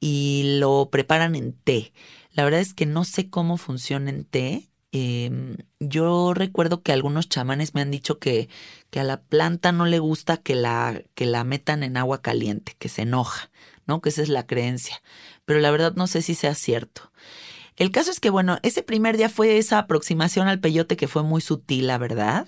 y 0.06 0.58
lo 0.60 0.90
preparan 0.92 1.34
en 1.34 1.54
té. 1.54 1.94
La 2.34 2.44
verdad 2.44 2.60
es 2.60 2.74
que 2.74 2.86
no 2.86 3.06
sé 3.06 3.30
cómo 3.30 3.56
funciona 3.56 4.10
en 4.10 4.26
té. 4.26 4.70
Em, 4.92 5.56
yo 5.80 6.34
recuerdo 6.34 6.84
que 6.84 6.92
algunos 6.92 7.30
chamanes 7.30 7.74
me 7.74 7.80
han 7.80 7.90
dicho 7.90 8.20
que, 8.20 8.50
que, 8.90 9.00
a 9.00 9.06
la 9.06 9.22
planta 9.22 9.72
no 9.72 9.86
le 9.86 10.00
gusta 10.00 10.36
que 10.36 10.56
la, 10.56 11.02
que 11.16 11.26
la 11.26 11.46
metan 11.46 11.84
en 11.84 11.96
agua 11.96 12.22
caliente, 12.22 12.76
que 12.80 12.90
se 12.90 13.04
enoja, 13.04 13.50
¿no? 13.88 14.02
Que 14.02 14.10
esa 14.10 14.22
es 14.22 14.28
la 14.28 14.46
creencia. 14.46 15.02
Pero 15.46 15.62
la 15.62 15.72
verdad 15.72 15.94
no 15.96 16.08
sé 16.08 16.22
si 16.22 16.36
sea 16.36 16.54
cierto. 16.54 17.14
El 17.78 17.90
caso 17.90 18.12
es 18.12 18.20
que, 18.20 18.30
bueno, 18.30 18.60
ese 18.62 18.84
primer 18.84 19.16
día 19.16 19.30
fue 19.30 19.58
esa 19.58 19.80
aproximación 19.80 20.50
al 20.50 20.60
peyote 20.60 20.98
que 20.98 21.08
fue 21.08 21.24
muy 21.24 21.40
sutil, 21.40 21.88
la 21.88 21.98
verdad. 21.98 22.46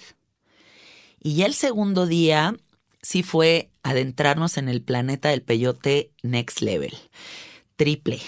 Y 1.21 1.35
ya 1.35 1.45
el 1.45 1.53
segundo 1.53 2.05
día 2.05 2.53
sí 3.01 3.23
fue 3.23 3.69
adentrarnos 3.81 4.57
en 4.57 4.67
el 4.67 4.81
planeta 4.81 5.29
del 5.29 5.41
peyote 5.41 6.11
next 6.21 6.61
level. 6.61 6.91
Triple. 7.75 8.19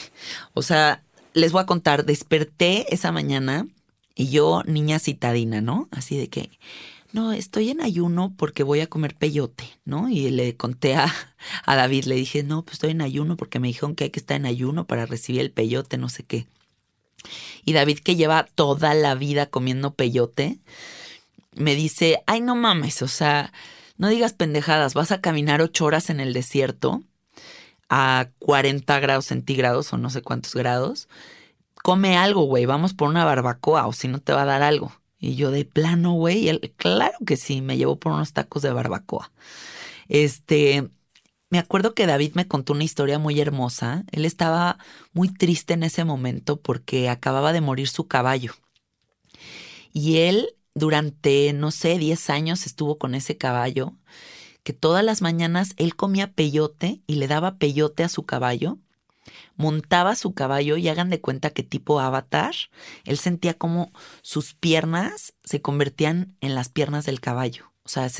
O 0.53 0.61
sea, 0.61 1.03
les 1.33 1.51
voy 1.51 1.61
a 1.61 1.65
contar, 1.65 2.05
desperté 2.05 2.93
esa 2.93 3.11
mañana 3.11 3.67
y 4.15 4.29
yo, 4.29 4.63
niña 4.65 4.99
citadina, 4.99 5.61
¿no? 5.61 5.87
Así 5.91 6.17
de 6.17 6.29
que, 6.29 6.49
no, 7.13 7.31
estoy 7.31 7.69
en 7.69 7.81
ayuno 7.81 8.33
porque 8.37 8.63
voy 8.63 8.81
a 8.81 8.87
comer 8.87 9.15
peyote, 9.15 9.65
¿no? 9.85 10.09
Y 10.09 10.29
le 10.29 10.55
conté 10.57 10.95
a, 10.95 11.13
a 11.65 11.75
David, 11.75 12.05
le 12.05 12.15
dije, 12.15 12.43
no, 12.43 12.63
pues 12.63 12.73
estoy 12.73 12.91
en 12.91 13.01
ayuno 13.01 13.37
porque 13.37 13.59
me 13.59 13.67
dijeron 13.67 13.95
que 13.95 14.05
hay 14.05 14.09
que 14.09 14.19
estar 14.19 14.37
en 14.37 14.45
ayuno 14.45 14.85
para 14.85 15.05
recibir 15.05 15.41
el 15.41 15.51
peyote, 15.51 15.97
no 15.97 16.09
sé 16.09 16.23
qué. 16.23 16.47
Y 17.65 17.73
David, 17.73 17.99
que 17.99 18.15
lleva 18.15 18.43
toda 18.43 18.93
la 18.93 19.15
vida 19.15 19.47
comiendo 19.47 19.93
peyote, 19.93 20.59
me 21.55 21.75
dice, 21.75 22.21
ay, 22.27 22.41
no 22.41 22.55
mames, 22.55 23.01
o 23.01 23.07
sea, 23.07 23.51
no 23.97 24.09
digas 24.09 24.33
pendejadas, 24.33 24.93
vas 24.93 25.11
a 25.11 25.21
caminar 25.21 25.61
ocho 25.61 25.85
horas 25.85 26.09
en 26.09 26.19
el 26.19 26.33
desierto 26.33 27.03
a 27.89 28.29
40 28.39 28.99
grados 28.99 29.25
centígrados 29.25 29.93
o 29.93 29.97
no 29.97 30.09
sé 30.09 30.21
cuántos 30.21 30.53
grados. 30.55 31.07
Come 31.83 32.17
algo, 32.17 32.43
güey, 32.43 32.65
vamos 32.65 32.93
por 32.93 33.09
una 33.09 33.25
barbacoa 33.25 33.87
o 33.87 33.93
si 33.93 34.07
no 34.07 34.19
te 34.19 34.33
va 34.33 34.43
a 34.43 34.45
dar 34.45 34.61
algo. 34.61 34.91
Y 35.19 35.35
yo 35.35 35.51
de 35.51 35.65
plano, 35.65 36.13
güey, 36.13 36.49
claro 36.77 37.17
que 37.25 37.37
sí, 37.37 37.61
me 37.61 37.77
llevó 37.77 37.97
por 37.97 38.11
unos 38.11 38.33
tacos 38.33 38.61
de 38.61 38.71
barbacoa. 38.71 39.31
Este, 40.07 40.89
me 41.49 41.59
acuerdo 41.59 41.93
que 41.93 42.05
David 42.05 42.33
me 42.35 42.47
contó 42.47 42.73
una 42.73 42.83
historia 42.83 43.19
muy 43.19 43.39
hermosa. 43.39 44.03
Él 44.11 44.25
estaba 44.25 44.77
muy 45.13 45.29
triste 45.33 45.73
en 45.73 45.83
ese 45.83 46.03
momento 46.03 46.59
porque 46.61 47.09
acababa 47.09 47.53
de 47.53 47.61
morir 47.61 47.87
su 47.87 48.07
caballo. 48.07 48.53
Y 49.93 50.17
él 50.17 50.49
durante, 50.75 51.53
no 51.53 51.71
sé, 51.71 51.97
10 51.97 52.29
años 52.29 52.65
estuvo 52.65 52.97
con 52.97 53.15
ese 53.15 53.37
caballo, 53.37 53.93
que 54.67 54.73
todas 54.73 55.01
las 55.01 55.21
mañanas 55.21 55.75
él 55.77 55.95
comía 55.95 56.33
peyote 56.33 56.99
y 57.07 57.15
le 57.15 57.29
daba 57.29 57.55
peyote 57.55 58.03
a 58.03 58.09
su 58.09 58.23
caballo, 58.23 58.79
montaba 59.55 60.13
su 60.13 60.33
caballo 60.33 60.75
y 60.75 60.89
hagan 60.89 61.09
de 61.09 61.21
cuenta 61.21 61.51
que 61.51 61.63
tipo 61.63 62.01
avatar, 62.01 62.53
él 63.05 63.17
sentía 63.17 63.53
como 63.53 63.93
sus 64.21 64.53
piernas 64.53 65.35
se 65.45 65.61
convertían 65.61 66.35
en 66.41 66.53
las 66.53 66.67
piernas 66.67 67.05
del 67.05 67.21
caballo. 67.21 67.71
O 67.83 67.87
sea, 67.87 68.11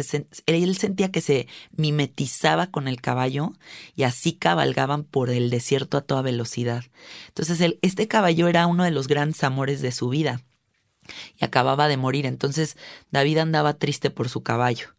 él 0.46 0.78
sentía 0.78 1.12
que 1.12 1.20
se 1.20 1.50
mimetizaba 1.76 2.68
con 2.68 2.88
el 2.88 3.02
caballo 3.02 3.52
y 3.98 4.04
así 4.04 4.32
cabalgaban 4.32 5.04
por 5.04 5.30
el 5.30 5.50
desierto 5.50 5.98
a 5.98 6.02
toda 6.02 6.22
velocidad. 6.22 6.86
Entonces, 7.28 7.76
este 7.82 8.08
caballo 8.08 8.48
era 8.48 8.68
uno 8.68 8.86
de 8.86 8.92
los 8.92 9.10
grandes 9.10 9.44
amores 9.44 9.82
de 9.82 9.92
su 9.92 10.08
vida 10.08 10.42
y 11.38 11.44
acababa 11.44 11.90
de 11.90 11.98
morir. 11.98 12.26
Entonces, 12.26 12.78
David 13.12 13.40
andaba 13.40 13.74
triste 13.74 14.12
por 14.12 14.30
su 14.30 14.44
caballo. 14.44 14.96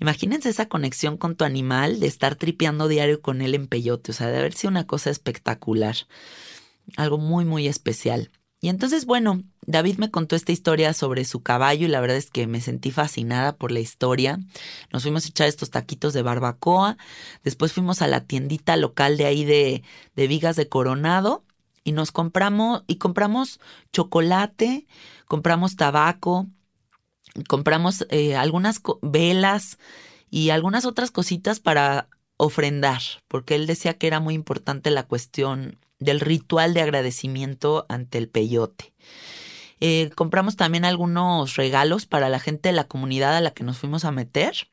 Imagínense 0.00 0.48
esa 0.48 0.68
conexión 0.68 1.16
con 1.16 1.36
tu 1.36 1.44
animal 1.44 2.00
de 2.00 2.06
estar 2.06 2.34
tripeando 2.36 2.88
diario 2.88 3.20
con 3.22 3.40
él 3.42 3.54
en 3.54 3.66
peyote. 3.66 4.10
O 4.12 4.14
sea, 4.14 4.28
de 4.28 4.38
haber 4.38 4.54
sido 4.54 4.70
una 4.70 4.86
cosa 4.86 5.10
espectacular. 5.10 5.96
Algo 6.96 7.18
muy, 7.18 7.44
muy 7.44 7.66
especial. 7.66 8.30
Y 8.60 8.70
entonces, 8.70 9.04
bueno, 9.04 9.42
David 9.66 9.98
me 9.98 10.10
contó 10.10 10.36
esta 10.36 10.50
historia 10.50 10.94
sobre 10.94 11.26
su 11.26 11.42
caballo 11.42 11.84
y 11.84 11.90
la 11.90 12.00
verdad 12.00 12.16
es 12.16 12.30
que 12.30 12.46
me 12.46 12.62
sentí 12.62 12.90
fascinada 12.90 13.56
por 13.56 13.70
la 13.70 13.80
historia. 13.80 14.38
Nos 14.90 15.02
fuimos 15.02 15.26
a 15.26 15.28
echar 15.28 15.48
estos 15.48 15.68
taquitos 15.68 16.14
de 16.14 16.22
barbacoa, 16.22 16.96
después 17.42 17.74
fuimos 17.74 18.00
a 18.00 18.06
la 18.06 18.22
tiendita 18.22 18.76
local 18.76 19.18
de 19.18 19.26
ahí 19.26 19.44
de, 19.44 19.82
de 20.16 20.26
Vigas 20.28 20.56
de 20.56 20.66
Coronado 20.66 21.44
y 21.84 21.92
nos 21.92 22.10
compramos 22.10 22.84
y 22.86 22.96
compramos 22.96 23.60
chocolate, 23.92 24.86
compramos 25.26 25.76
tabaco, 25.76 26.46
compramos 27.48 28.06
eh, 28.10 28.36
algunas 28.36 28.80
velas 29.02 29.78
y 30.30 30.50
algunas 30.50 30.84
otras 30.84 31.10
cositas 31.10 31.60
para 31.60 32.08
ofrendar, 32.36 33.00
porque 33.28 33.54
él 33.54 33.66
decía 33.66 33.94
que 33.94 34.06
era 34.06 34.20
muy 34.20 34.34
importante 34.34 34.90
la 34.90 35.04
cuestión 35.04 35.78
del 35.98 36.20
ritual 36.20 36.74
de 36.74 36.82
agradecimiento 36.82 37.86
ante 37.88 38.18
el 38.18 38.28
peyote. 38.28 38.92
Eh, 39.80 40.10
compramos 40.14 40.56
también 40.56 40.84
algunos 40.84 41.56
regalos 41.56 42.06
para 42.06 42.28
la 42.28 42.40
gente 42.40 42.68
de 42.68 42.74
la 42.74 42.84
comunidad 42.84 43.36
a 43.36 43.40
la 43.40 43.52
que 43.52 43.64
nos 43.64 43.78
fuimos 43.78 44.04
a 44.04 44.12
meter, 44.12 44.68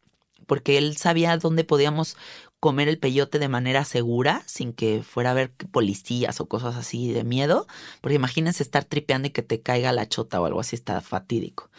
porque 0.48 0.77
él 0.77 0.98
sabía 0.98 1.38
dónde 1.38 1.63
podíamos 1.63 2.18
comer 2.60 2.88
el 2.88 3.00
peyote 3.00 3.39
de 3.39 3.50
manera 3.50 3.84
segura, 3.86 4.44
sin 4.46 4.72
que 4.74 5.01
fuera 5.01 5.30
a 5.30 5.32
haber 5.32 5.51
policías 5.51 6.39
o 6.39 6.48
cosas 6.48 6.75
así 6.75 7.12
de 7.12 7.24
miedo, 7.24 7.65
porque 8.01 8.15
imagínense 8.15 8.62
estar 8.62 8.86
tripeando 8.86 9.30
y 9.30 9.32
que 9.32 9.41
te 9.41 9.62
caiga 9.62 9.91
la 9.91 10.08
chota 10.08 10.39
o 10.39 10.46
algo 10.46 10.60
así, 10.60 10.75
está 10.75 11.01
fatídico. 11.01 11.72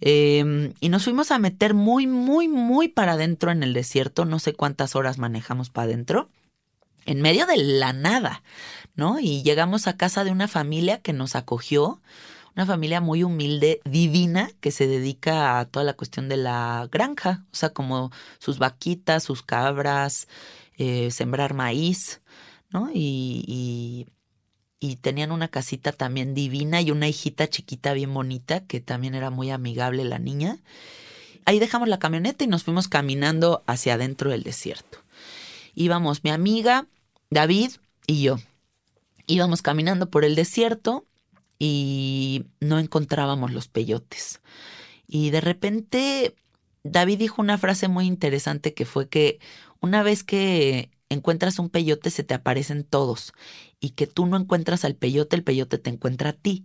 Em, 0.00 0.74
y 0.80 0.88
nos 0.88 1.04
fuimos 1.04 1.30
a 1.30 1.38
meter 1.38 1.74
muy, 1.74 2.06
muy, 2.06 2.48
muy 2.48 2.88
para 2.88 3.12
adentro 3.12 3.50
en 3.50 3.62
el 3.62 3.72
desierto, 3.72 4.24
no 4.24 4.38
sé 4.38 4.52
cuántas 4.52 4.96
horas 4.96 5.18
manejamos 5.18 5.70
para 5.70 5.86
adentro 5.86 6.28
en 7.06 7.20
medio 7.20 7.46
de 7.46 7.56
la 7.56 7.92
nada, 7.92 8.42
¿no? 8.94 9.18
Y 9.20 9.42
llegamos 9.42 9.86
a 9.86 9.96
casa 9.96 10.24
de 10.24 10.30
una 10.30 10.48
familia 10.48 11.00
que 11.00 11.12
nos 11.12 11.34
acogió, 11.36 12.00
una 12.56 12.66
familia 12.66 13.00
muy 13.00 13.22
humilde, 13.24 13.80
divina, 13.84 14.50
que 14.60 14.70
se 14.70 14.86
dedica 14.86 15.58
a 15.58 15.64
toda 15.66 15.84
la 15.84 15.94
cuestión 15.94 16.28
de 16.28 16.36
la 16.36 16.88
granja, 16.90 17.44
o 17.52 17.56
sea, 17.56 17.70
como 17.70 18.10
sus 18.38 18.58
vaquitas, 18.58 19.24
sus 19.24 19.42
cabras, 19.42 20.28
eh, 20.76 21.10
sembrar 21.10 21.54
maíz, 21.54 22.20
¿no? 22.70 22.90
Y, 22.92 23.44
y, 23.46 24.06
y 24.84 24.96
tenían 24.96 25.32
una 25.32 25.48
casita 25.48 25.92
también 25.92 26.34
divina 26.34 26.82
y 26.82 26.90
una 26.90 27.08
hijita 27.08 27.48
chiquita 27.48 27.94
bien 27.94 28.12
bonita, 28.12 28.66
que 28.66 28.80
también 28.80 29.14
era 29.14 29.30
muy 29.30 29.50
amigable 29.50 30.04
la 30.04 30.18
niña. 30.18 30.58
Ahí 31.46 31.58
dejamos 31.58 31.88
la 31.88 31.98
camioneta 31.98 32.44
y 32.44 32.48
nos 32.48 32.64
fuimos 32.64 32.86
caminando 32.86 33.64
hacia 33.66 33.94
adentro 33.94 34.30
del 34.30 34.42
desierto. 34.42 34.98
Íbamos 35.74 36.22
mi 36.22 36.28
amiga, 36.28 36.86
David 37.30 37.70
y 38.06 38.20
yo. 38.20 38.36
Íbamos 39.26 39.62
caminando 39.62 40.10
por 40.10 40.22
el 40.22 40.34
desierto 40.34 41.06
y 41.58 42.44
no 42.60 42.78
encontrábamos 42.78 43.52
los 43.52 43.68
peyotes. 43.68 44.42
Y 45.06 45.30
de 45.30 45.40
repente 45.40 46.34
David 46.82 47.20
dijo 47.20 47.40
una 47.40 47.56
frase 47.56 47.88
muy 47.88 48.04
interesante 48.04 48.74
que 48.74 48.84
fue 48.84 49.08
que 49.08 49.38
una 49.80 50.02
vez 50.02 50.24
que 50.24 50.90
encuentras 51.08 51.58
un 51.58 51.70
peyote 51.70 52.10
se 52.10 52.24
te 52.24 52.34
aparecen 52.34 52.84
todos 52.84 53.32
y 53.80 53.90
que 53.90 54.06
tú 54.06 54.26
no 54.26 54.36
encuentras 54.36 54.84
al 54.84 54.96
peyote, 54.96 55.36
el 55.36 55.44
peyote 55.44 55.78
te 55.78 55.90
encuentra 55.90 56.30
a 56.30 56.34
ti. 56.34 56.64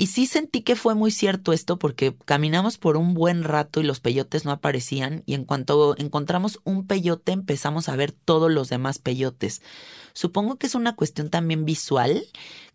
Y 0.00 0.06
sí 0.06 0.26
sentí 0.26 0.62
que 0.62 0.76
fue 0.76 0.94
muy 0.94 1.10
cierto 1.10 1.52
esto 1.52 1.76
porque 1.76 2.14
caminamos 2.24 2.78
por 2.78 2.96
un 2.96 3.14
buen 3.14 3.42
rato 3.42 3.80
y 3.80 3.82
los 3.82 3.98
peyotes 3.98 4.44
no 4.44 4.52
aparecían 4.52 5.24
y 5.26 5.34
en 5.34 5.44
cuanto 5.44 5.96
encontramos 5.98 6.60
un 6.62 6.86
peyote 6.86 7.32
empezamos 7.32 7.88
a 7.88 7.96
ver 7.96 8.12
todos 8.12 8.48
los 8.48 8.68
demás 8.68 9.00
peyotes. 9.00 9.60
Supongo 10.12 10.56
que 10.56 10.68
es 10.68 10.76
una 10.76 10.94
cuestión 10.94 11.30
también 11.30 11.64
visual, 11.64 12.22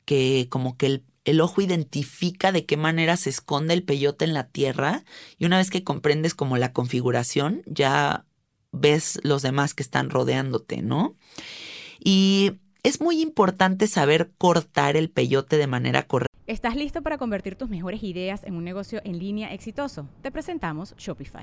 que 0.04 0.48
como 0.50 0.76
que 0.76 1.02
el, 1.24 1.40
ojo 1.40 1.62
identifica 1.62 2.52
de 2.52 2.66
qué 2.66 2.76
manera 2.76 3.16
se 3.16 3.30
esconde 3.30 3.74
el 3.74 3.84
peyote 3.84 4.26
en 4.26 4.34
la 4.34 4.50
tierra 4.50 5.06
y 5.38 5.46
una 5.46 5.60
vez 5.60 5.70
que 5.70 5.86
comprendes 5.86 6.34
como 6.34 6.58
la 6.58 6.74
configuración 6.74 7.64
ya 7.66 8.26
ves 8.74 9.20
los 9.24 9.42
demás 9.42 9.74
que 9.74 9.84
están 9.84 10.10
rodeándote, 10.10 10.82
¿no? 10.82 11.16
Y 12.04 12.60
es 12.84 13.00
muy 13.00 13.22
importante 13.22 13.88
saber 13.88 14.32
cortar 14.38 14.98
el 14.98 15.10
peyote 15.10 15.58
de 15.58 15.68
manera 15.68 16.04
correcta 16.04 16.34
¿Estás 16.46 16.76
listo 16.76 17.02
para 17.02 17.18
convertir 17.18 17.56
tus 17.56 17.70
mejores 17.70 18.04
ideas 18.04 18.44
en 18.44 18.56
un 18.56 18.66
negocio 18.66 19.00
en 19.06 19.18
línea 19.18 19.54
exitoso? 19.54 20.10
Te 20.22 20.30
presentamos 20.30 20.94
Shopify. 20.98 21.42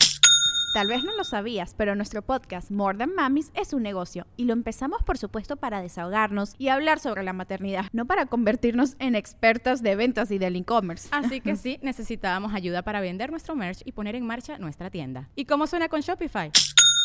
Tal 0.75 0.89
vez 0.89 1.03
no 1.03 1.17
lo 1.17 1.25
sabías, 1.25 1.75
pero 1.75 1.95
nuestro 1.95 2.21
podcast 2.21 2.71
More 2.71 2.99
Than 2.99 3.15
Mamis 3.15 3.51
es 3.55 3.73
un 3.73 3.83
negocio 3.83 4.27
y 4.37 4.45
lo 4.45 4.53
empezamos 4.53 5.03
por 5.03 5.17
supuesto 5.17 5.57
para 5.57 5.81
desahogarnos 5.81 6.55
y 6.59 6.69
hablar 6.69 7.01
sobre 7.01 7.23
la 7.23 7.33
maternidad, 7.33 7.87
no 7.93 8.05
para 8.05 8.27
convertirnos 8.27 8.95
en 8.99 9.15
expertas 9.15 9.83
de 9.83 9.97
ventas 9.97 10.31
y 10.31 10.37
del 10.37 10.55
e-commerce. 10.55 11.09
Así 11.13 11.41
que 11.41 11.57
sí, 11.57 11.79
necesitábamos 11.81 12.53
ayuda 12.53 12.83
para 12.83 13.01
vender 13.01 13.31
nuestro 13.31 13.57
merch 13.57 13.81
y 13.87 13.93
poner 13.93 14.17
en 14.17 14.27
marcha 14.27 14.59
nuestra 14.59 14.91
tienda. 14.91 15.31
¿Y 15.35 15.47
cómo 15.47 15.67
suena 15.67 15.89
con 15.89 16.03
Shopify? 16.03 16.53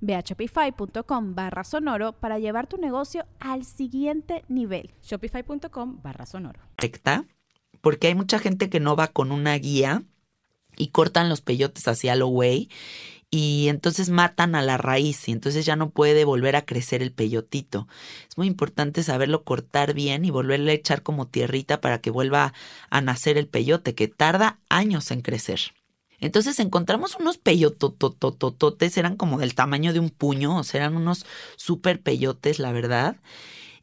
Ve 0.00 0.14
a 0.14 0.20
shopify.com 0.20 1.34
barra 1.34 1.64
sonoro 1.64 2.12
para 2.12 2.38
llevar 2.38 2.66
tu 2.66 2.76
negocio 2.76 3.26
al 3.40 3.64
siguiente 3.64 4.44
nivel. 4.48 4.90
Shopify.com 5.02 6.00
barra 6.02 6.26
sonoro. 6.26 6.60
Porque 7.80 8.08
hay 8.08 8.14
mucha 8.14 8.38
gente 8.38 8.68
que 8.68 8.80
no 8.80 8.96
va 8.96 9.08
con 9.08 9.32
una 9.32 9.54
guía 9.54 10.02
y 10.76 10.88
cortan 10.88 11.28
los 11.28 11.40
peyotes 11.40 11.86
hacia 11.88 12.14
lo 12.16 12.28
güey 12.28 12.68
y 13.30 13.68
entonces 13.68 14.08
matan 14.08 14.54
a 14.54 14.62
la 14.62 14.78
raíz 14.78 15.28
y 15.28 15.32
entonces 15.32 15.66
ya 15.66 15.76
no 15.76 15.90
puede 15.90 16.24
volver 16.24 16.56
a 16.56 16.64
crecer 16.64 17.02
el 17.02 17.12
peyotito. 17.12 17.86
Es 18.28 18.38
muy 18.38 18.46
importante 18.46 19.02
saberlo 19.02 19.44
cortar 19.44 19.92
bien 19.92 20.24
y 20.24 20.30
volverle 20.30 20.70
a 20.70 20.74
echar 20.74 21.02
como 21.02 21.26
tierrita 21.28 21.80
para 21.80 22.00
que 22.00 22.10
vuelva 22.10 22.54
a 22.88 23.00
nacer 23.00 23.36
el 23.36 23.46
peyote, 23.46 23.94
que 23.94 24.08
tarda 24.08 24.60
años 24.70 25.10
en 25.10 25.20
crecer. 25.20 25.60
Entonces 26.20 26.58
encontramos 26.58 27.16
unos 27.18 27.38
peyotototototes, 27.38 28.96
eran 28.96 29.16
como 29.16 29.38
del 29.38 29.54
tamaño 29.54 29.92
de 29.92 30.00
un 30.00 30.10
puño, 30.10 30.56
o 30.56 30.64
sea, 30.64 30.80
eran 30.80 30.96
unos 30.96 31.26
súper 31.56 32.00
peyotes, 32.00 32.58
la 32.58 32.72
verdad. 32.72 33.16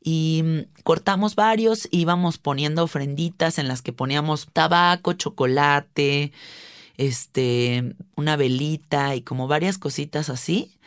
Y 0.04 0.44
mm, 0.44 0.84
cortamos 0.84 1.36
varios, 1.36 1.88
íbamos 1.92 2.38
poniendo 2.38 2.84
ofrenditas 2.84 3.58
en 3.58 3.68
las 3.68 3.82
que 3.82 3.94
poníamos 3.94 4.48
tabaco, 4.54 5.14
chocolate, 5.14 6.32
este, 6.98 7.96
una 8.16 8.36
velita 8.36 9.16
y 9.16 9.22
como 9.22 9.48
varias 9.48 9.78
cositas 9.78 10.30
así. 10.30 10.78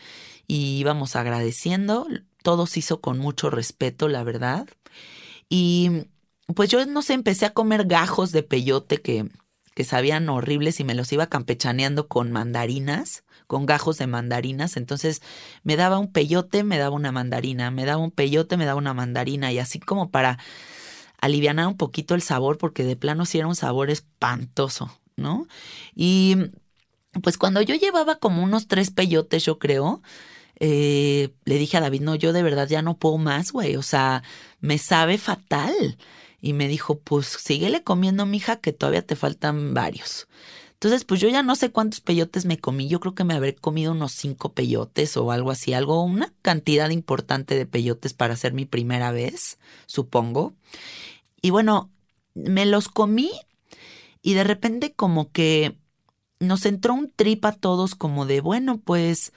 Y 0.46 0.78
íbamos 0.78 1.16
agradeciendo. 1.16 2.06
Todo 2.42 2.66
se 2.66 2.80
hizo 2.80 3.00
con 3.00 3.18
mucho 3.18 3.50
respeto, 3.50 4.08
la 4.08 4.22
verdad. 4.22 4.66
Y 5.48 6.06
pues 6.54 6.70
yo 6.70 6.86
no 6.86 7.02
sé, 7.02 7.14
empecé 7.14 7.46
a 7.46 7.52
comer 7.54 7.86
gajos 7.86 8.32
de 8.32 8.42
peyote 8.42 8.98
que 8.98 9.28
que 9.78 9.84
sabían 9.84 10.28
horribles 10.28 10.80
y 10.80 10.84
me 10.84 10.96
los 10.96 11.12
iba 11.12 11.28
campechaneando 11.28 12.08
con 12.08 12.32
mandarinas, 12.32 13.22
con 13.46 13.64
gajos 13.64 13.96
de 13.96 14.08
mandarinas. 14.08 14.76
Entonces 14.76 15.22
me 15.62 15.76
daba 15.76 16.00
un 16.00 16.10
peyote, 16.10 16.64
me 16.64 16.78
daba 16.78 16.96
una 16.96 17.12
mandarina, 17.12 17.70
me 17.70 17.84
daba 17.84 18.02
un 18.02 18.10
peyote, 18.10 18.56
me 18.56 18.64
daba 18.64 18.76
una 18.76 18.92
mandarina 18.92 19.52
y 19.52 19.60
así 19.60 19.78
como 19.78 20.10
para 20.10 20.40
aliviar 21.20 21.64
un 21.64 21.76
poquito 21.76 22.16
el 22.16 22.22
sabor 22.22 22.58
porque 22.58 22.82
de 22.82 22.96
plano 22.96 23.24
sí 23.24 23.38
era 23.38 23.46
un 23.46 23.54
sabor 23.54 23.88
espantoso, 23.88 24.90
¿no? 25.14 25.46
Y 25.94 26.34
pues 27.22 27.38
cuando 27.38 27.62
yo 27.62 27.76
llevaba 27.76 28.16
como 28.16 28.42
unos 28.42 28.66
tres 28.66 28.90
peyotes, 28.90 29.44
yo 29.44 29.60
creo, 29.60 30.02
eh, 30.58 31.32
le 31.44 31.54
dije 31.56 31.76
a 31.76 31.80
David, 31.80 32.00
no, 32.00 32.16
yo 32.16 32.32
de 32.32 32.42
verdad 32.42 32.66
ya 32.66 32.82
no 32.82 32.96
puedo 32.96 33.16
más, 33.16 33.52
güey, 33.52 33.76
o 33.76 33.82
sea, 33.82 34.24
me 34.58 34.76
sabe 34.78 35.18
fatal. 35.18 35.96
Y 36.40 36.52
me 36.52 36.68
dijo, 36.68 36.98
pues 37.00 37.26
síguele 37.26 37.82
comiendo, 37.82 38.26
mija, 38.26 38.56
que 38.56 38.72
todavía 38.72 39.06
te 39.06 39.16
faltan 39.16 39.74
varios. 39.74 40.28
Entonces, 40.74 41.04
pues 41.04 41.20
yo 41.20 41.28
ya 41.28 41.42
no 41.42 41.56
sé 41.56 41.72
cuántos 41.72 42.00
peyotes 42.00 42.44
me 42.44 42.58
comí. 42.58 42.86
Yo 42.86 43.00
creo 43.00 43.14
que 43.14 43.24
me 43.24 43.34
habré 43.34 43.56
comido 43.56 43.90
unos 43.90 44.12
cinco 44.12 44.52
peyotes 44.52 45.16
o 45.16 45.32
algo 45.32 45.50
así, 45.50 45.72
algo, 45.72 46.04
una 46.04 46.32
cantidad 46.40 46.90
importante 46.90 47.56
de 47.56 47.66
peyotes 47.66 48.14
para 48.14 48.34
hacer 48.34 48.52
mi 48.52 48.64
primera 48.64 49.10
vez, 49.10 49.58
supongo. 49.86 50.54
Y 51.42 51.50
bueno, 51.50 51.90
me 52.34 52.64
los 52.64 52.88
comí 52.88 53.32
y 54.22 54.34
de 54.34 54.44
repente 54.44 54.92
como 54.92 55.32
que 55.32 55.76
nos 56.38 56.64
entró 56.66 56.94
un 56.94 57.10
trip 57.10 57.44
a 57.44 57.52
todos 57.52 57.94
como 57.94 58.26
de, 58.26 58.40
bueno, 58.40 58.78
pues 58.78 59.32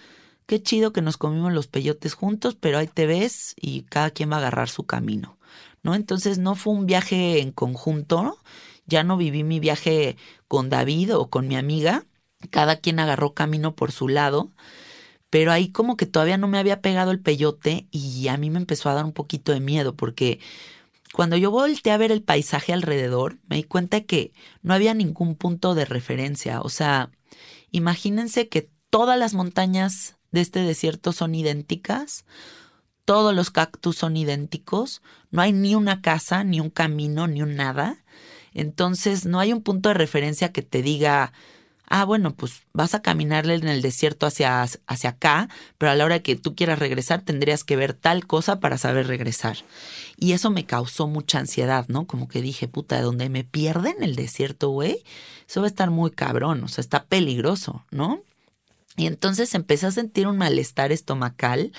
qué 0.45 0.61
chido 0.61 0.93
que 0.93 1.01
nos 1.01 1.17
comimos 1.17 1.53
los 1.53 1.67
peyotes 1.67 2.13
juntos, 2.13 2.55
pero 2.55 2.77
ahí 2.77 2.87
te 2.87 3.07
ves 3.07 3.55
y 3.59 3.83
cada 3.83 4.11
quien 4.11 4.31
va 4.31 4.35
a 4.35 4.39
agarrar 4.39 4.69
su 4.69 4.83
camino, 4.83 5.37
¿no? 5.83 5.95
Entonces 5.95 6.37
no 6.37 6.55
fue 6.55 6.73
un 6.73 6.85
viaje 6.85 7.41
en 7.41 7.51
conjunto, 7.51 8.37
ya 8.85 9.03
no 9.03 9.17
viví 9.17 9.43
mi 9.43 9.59
viaje 9.59 10.17
con 10.47 10.69
David 10.69 11.15
o 11.15 11.29
con 11.29 11.47
mi 11.47 11.55
amiga, 11.55 12.05
cada 12.49 12.77
quien 12.77 12.99
agarró 12.99 13.33
camino 13.33 13.75
por 13.75 13.91
su 13.91 14.07
lado, 14.07 14.51
pero 15.29 15.51
ahí 15.51 15.69
como 15.71 15.97
que 15.97 16.05
todavía 16.05 16.37
no 16.37 16.47
me 16.47 16.57
había 16.57 16.81
pegado 16.81 17.11
el 17.11 17.21
peyote 17.21 17.87
y 17.91 18.27
a 18.27 18.37
mí 18.37 18.49
me 18.49 18.59
empezó 18.59 18.89
a 18.89 18.93
dar 18.93 19.05
un 19.05 19.13
poquito 19.13 19.53
de 19.53 19.61
miedo 19.61 19.95
porque 19.95 20.39
cuando 21.13 21.37
yo 21.37 21.51
volteé 21.51 21.91
a 21.91 21.97
ver 21.97 22.11
el 22.11 22.23
paisaje 22.23 22.73
alrededor, 22.73 23.39
me 23.47 23.57
di 23.57 23.63
cuenta 23.63 24.01
que 24.01 24.33
no 24.61 24.73
había 24.73 24.93
ningún 24.93 25.35
punto 25.35 25.75
de 25.75 25.85
referencia. 25.85 26.61
O 26.61 26.69
sea, 26.69 27.11
imagínense 27.71 28.47
que 28.49 28.69
todas 28.89 29.17
las 29.19 29.33
montañas 29.33 30.17
de 30.31 30.41
este 30.41 30.61
desierto 30.61 31.11
son 31.11 31.35
idénticas, 31.35 32.25
todos 33.11 33.35
los 33.35 33.51
cactus 33.51 33.97
son 33.97 34.15
idénticos, 34.15 35.01
no 35.31 35.41
hay 35.41 35.51
ni 35.51 35.75
una 35.75 36.01
casa, 36.01 36.45
ni 36.45 36.61
un 36.61 36.69
camino, 36.69 37.27
ni 37.27 37.41
un 37.41 37.57
nada. 37.57 37.97
Entonces 38.53 39.25
no 39.25 39.41
hay 39.41 39.51
un 39.51 39.61
punto 39.61 39.89
de 39.89 39.95
referencia 39.95 40.53
que 40.53 40.61
te 40.61 40.81
diga, 40.81 41.33
ah, 41.87 42.05
bueno, 42.05 42.33
pues 42.33 42.63
vas 42.71 42.95
a 42.95 43.01
caminarle 43.01 43.55
en 43.55 43.67
el 43.67 43.81
desierto 43.81 44.27
hacia, 44.27 44.61
hacia 44.61 45.09
acá, 45.09 45.49
pero 45.77 45.91
a 45.91 45.95
la 45.95 46.05
hora 46.05 46.19
que 46.19 46.37
tú 46.37 46.55
quieras 46.55 46.79
regresar 46.79 47.21
tendrías 47.21 47.65
que 47.65 47.75
ver 47.75 47.93
tal 47.93 48.27
cosa 48.27 48.61
para 48.61 48.77
saber 48.77 49.07
regresar. 49.07 49.57
Y 50.15 50.31
eso 50.31 50.49
me 50.49 50.65
causó 50.65 51.07
mucha 51.07 51.39
ansiedad, 51.39 51.89
¿no? 51.89 52.07
Como 52.07 52.29
que 52.29 52.41
dije, 52.41 52.69
puta, 52.69 52.95
de 52.95 53.01
donde 53.01 53.27
me 53.27 53.43
pierden 53.43 54.03
el 54.03 54.15
desierto, 54.15 54.69
güey, 54.69 55.03
eso 55.49 55.59
va 55.59 55.67
a 55.67 55.69
estar 55.69 55.91
muy 55.91 56.11
cabrón, 56.11 56.63
o 56.63 56.69
sea, 56.69 56.81
está 56.81 57.03
peligroso, 57.03 57.83
¿no? 57.91 58.23
Y 58.95 59.05
entonces 59.05 59.53
empecé 59.53 59.87
a 59.87 59.91
sentir 59.91 60.27
un 60.27 60.37
malestar 60.37 60.93
estomacal 60.93 61.73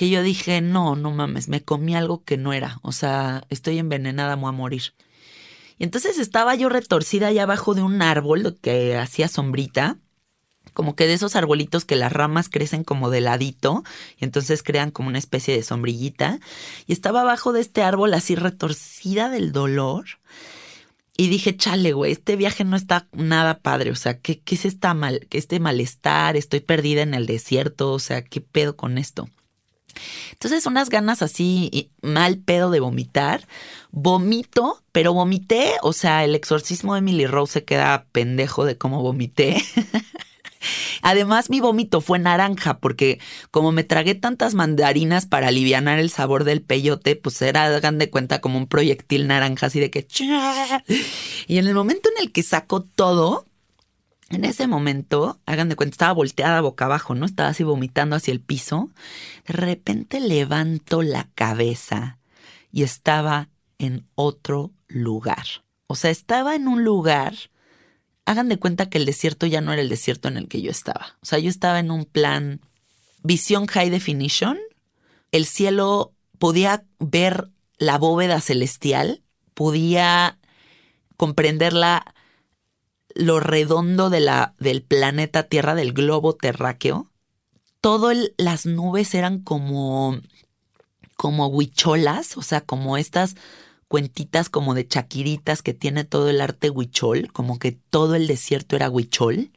que 0.00 0.08
yo 0.08 0.22
dije, 0.22 0.62
no, 0.62 0.96
no 0.96 1.10
mames, 1.10 1.48
me 1.48 1.62
comí 1.62 1.94
algo 1.94 2.24
que 2.24 2.38
no 2.38 2.54
era, 2.54 2.78
o 2.80 2.90
sea, 2.90 3.44
estoy 3.50 3.78
envenenada, 3.78 4.34
voy 4.34 4.48
a 4.48 4.52
morir. 4.52 4.94
Y 5.76 5.84
entonces 5.84 6.18
estaba 6.18 6.54
yo 6.54 6.70
retorcida 6.70 7.26
allá 7.26 7.42
abajo 7.42 7.74
de 7.74 7.82
un 7.82 8.00
árbol 8.00 8.56
que 8.62 8.96
hacía 8.96 9.28
sombrita, 9.28 9.98
como 10.72 10.96
que 10.96 11.06
de 11.06 11.12
esos 11.12 11.36
arbolitos 11.36 11.84
que 11.84 11.96
las 11.96 12.14
ramas 12.14 12.48
crecen 12.48 12.82
como 12.82 13.10
de 13.10 13.20
ladito 13.20 13.84
y 14.16 14.24
entonces 14.24 14.62
crean 14.62 14.90
como 14.90 15.10
una 15.10 15.18
especie 15.18 15.54
de 15.54 15.62
sombrillita. 15.62 16.40
Y 16.86 16.94
estaba 16.94 17.20
abajo 17.20 17.52
de 17.52 17.60
este 17.60 17.82
árbol 17.82 18.14
así 18.14 18.36
retorcida 18.36 19.28
del 19.28 19.52
dolor. 19.52 20.06
Y 21.14 21.28
dije, 21.28 21.58
chale, 21.58 21.92
güey, 21.92 22.12
este 22.12 22.36
viaje 22.36 22.64
no 22.64 22.76
está 22.76 23.06
nada 23.12 23.58
padre. 23.58 23.90
O 23.90 23.96
sea, 23.96 24.18
¿qué, 24.18 24.40
qué 24.40 24.54
es 24.54 24.64
esta 24.64 24.94
mal, 24.94 25.26
este 25.30 25.60
malestar? 25.60 26.38
Estoy 26.38 26.60
perdida 26.60 27.02
en 27.02 27.12
el 27.12 27.26
desierto. 27.26 27.92
O 27.92 27.98
sea, 27.98 28.24
¿qué 28.24 28.40
pedo 28.40 28.76
con 28.76 28.96
esto? 28.96 29.28
Entonces, 30.32 30.66
unas 30.66 30.88
ganas 30.90 31.22
así 31.22 31.90
mal 32.02 32.38
pedo 32.38 32.70
de 32.70 32.80
vomitar. 32.80 33.46
Vomito, 33.90 34.82
pero 34.92 35.12
vomité. 35.12 35.72
O 35.82 35.92
sea, 35.92 36.24
el 36.24 36.34
exorcismo 36.34 36.94
de 36.94 37.00
Emily 37.00 37.26
Rose 37.26 37.54
se 37.54 37.64
queda 37.64 38.06
pendejo 38.12 38.64
de 38.64 38.78
cómo 38.78 39.02
vomité. 39.02 39.62
Además, 41.02 41.50
mi 41.50 41.60
vómito 41.60 42.00
fue 42.00 42.18
naranja, 42.18 42.78
porque 42.78 43.18
como 43.50 43.72
me 43.72 43.84
tragué 43.84 44.14
tantas 44.14 44.54
mandarinas 44.54 45.26
para 45.26 45.48
aliviar 45.48 45.80
el 45.98 46.10
sabor 46.10 46.44
del 46.44 46.60
peyote, 46.60 47.16
pues 47.16 47.40
era, 47.40 47.64
hagan 47.64 47.98
de 47.98 48.10
cuenta, 48.10 48.40
como 48.40 48.58
un 48.58 48.66
proyectil 48.66 49.26
naranja, 49.26 49.66
así 49.66 49.80
de 49.80 49.90
que. 49.90 50.06
Y 51.46 51.58
en 51.58 51.66
el 51.66 51.74
momento 51.74 52.10
en 52.14 52.22
el 52.22 52.32
que 52.32 52.42
saco 52.42 52.82
todo, 52.82 53.46
en 54.30 54.44
ese 54.44 54.68
momento, 54.68 55.40
hagan 55.44 55.68
de 55.68 55.76
cuenta, 55.76 55.94
estaba 55.94 56.12
volteada 56.12 56.60
boca 56.60 56.84
abajo, 56.84 57.14
¿no? 57.14 57.26
Estaba 57.26 57.48
así 57.48 57.64
vomitando 57.64 58.14
hacia 58.14 58.32
el 58.32 58.40
piso. 58.40 58.90
De 59.46 59.52
repente 59.54 60.20
levanto 60.20 61.02
la 61.02 61.28
cabeza 61.34 62.18
y 62.70 62.84
estaba 62.84 63.48
en 63.78 64.06
otro 64.14 64.72
lugar. 64.86 65.44
O 65.88 65.96
sea, 65.96 66.10
estaba 66.10 66.54
en 66.54 66.68
un 66.68 66.84
lugar. 66.84 67.34
Hagan 68.24 68.48
de 68.48 68.58
cuenta 68.58 68.88
que 68.88 68.98
el 68.98 69.04
desierto 69.04 69.46
ya 69.46 69.60
no 69.60 69.72
era 69.72 69.82
el 69.82 69.88
desierto 69.88 70.28
en 70.28 70.36
el 70.36 70.46
que 70.46 70.62
yo 70.62 70.70
estaba. 70.70 71.18
O 71.20 71.26
sea, 71.26 71.40
yo 71.40 71.50
estaba 71.50 71.80
en 71.80 71.90
un 71.90 72.04
plan 72.04 72.60
visión 73.24 73.66
high 73.66 73.90
definition. 73.90 74.58
El 75.32 75.44
cielo 75.44 76.14
podía 76.38 76.84
ver 77.00 77.50
la 77.78 77.98
bóveda 77.98 78.40
celestial, 78.40 79.22
podía 79.54 80.38
comprenderla 81.16 82.14
lo 83.14 83.40
redondo 83.40 84.10
de 84.10 84.20
la, 84.20 84.54
del 84.58 84.82
planeta 84.82 85.44
Tierra, 85.44 85.74
del 85.74 85.92
globo 85.92 86.34
terráqueo, 86.34 87.10
todas 87.80 88.16
las 88.36 88.66
nubes 88.66 89.14
eran 89.14 89.40
como, 89.40 90.18
como 91.16 91.48
huicholas, 91.48 92.36
o 92.36 92.42
sea, 92.42 92.60
como 92.60 92.96
estas 92.96 93.36
cuentitas 93.88 94.48
como 94.48 94.74
de 94.74 94.86
chaquiritas 94.86 95.62
que 95.62 95.74
tiene 95.74 96.04
todo 96.04 96.30
el 96.30 96.40
arte 96.40 96.70
huichol, 96.70 97.32
como 97.32 97.58
que 97.58 97.72
todo 97.72 98.14
el 98.14 98.26
desierto 98.26 98.76
era 98.76 98.88
huichol. 98.88 99.50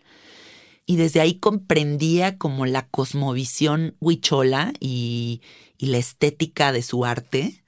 Y 0.85 0.97
desde 0.97 1.21
ahí 1.21 1.35
comprendía 1.35 2.37
como 2.37 2.65
la 2.65 2.87
cosmovisión 2.87 3.95
huichola 3.99 4.73
y, 4.79 5.41
y 5.77 5.85
la 5.85 5.97
estética 5.97 6.71
de 6.71 6.81
su 6.81 7.05
arte. 7.05 7.63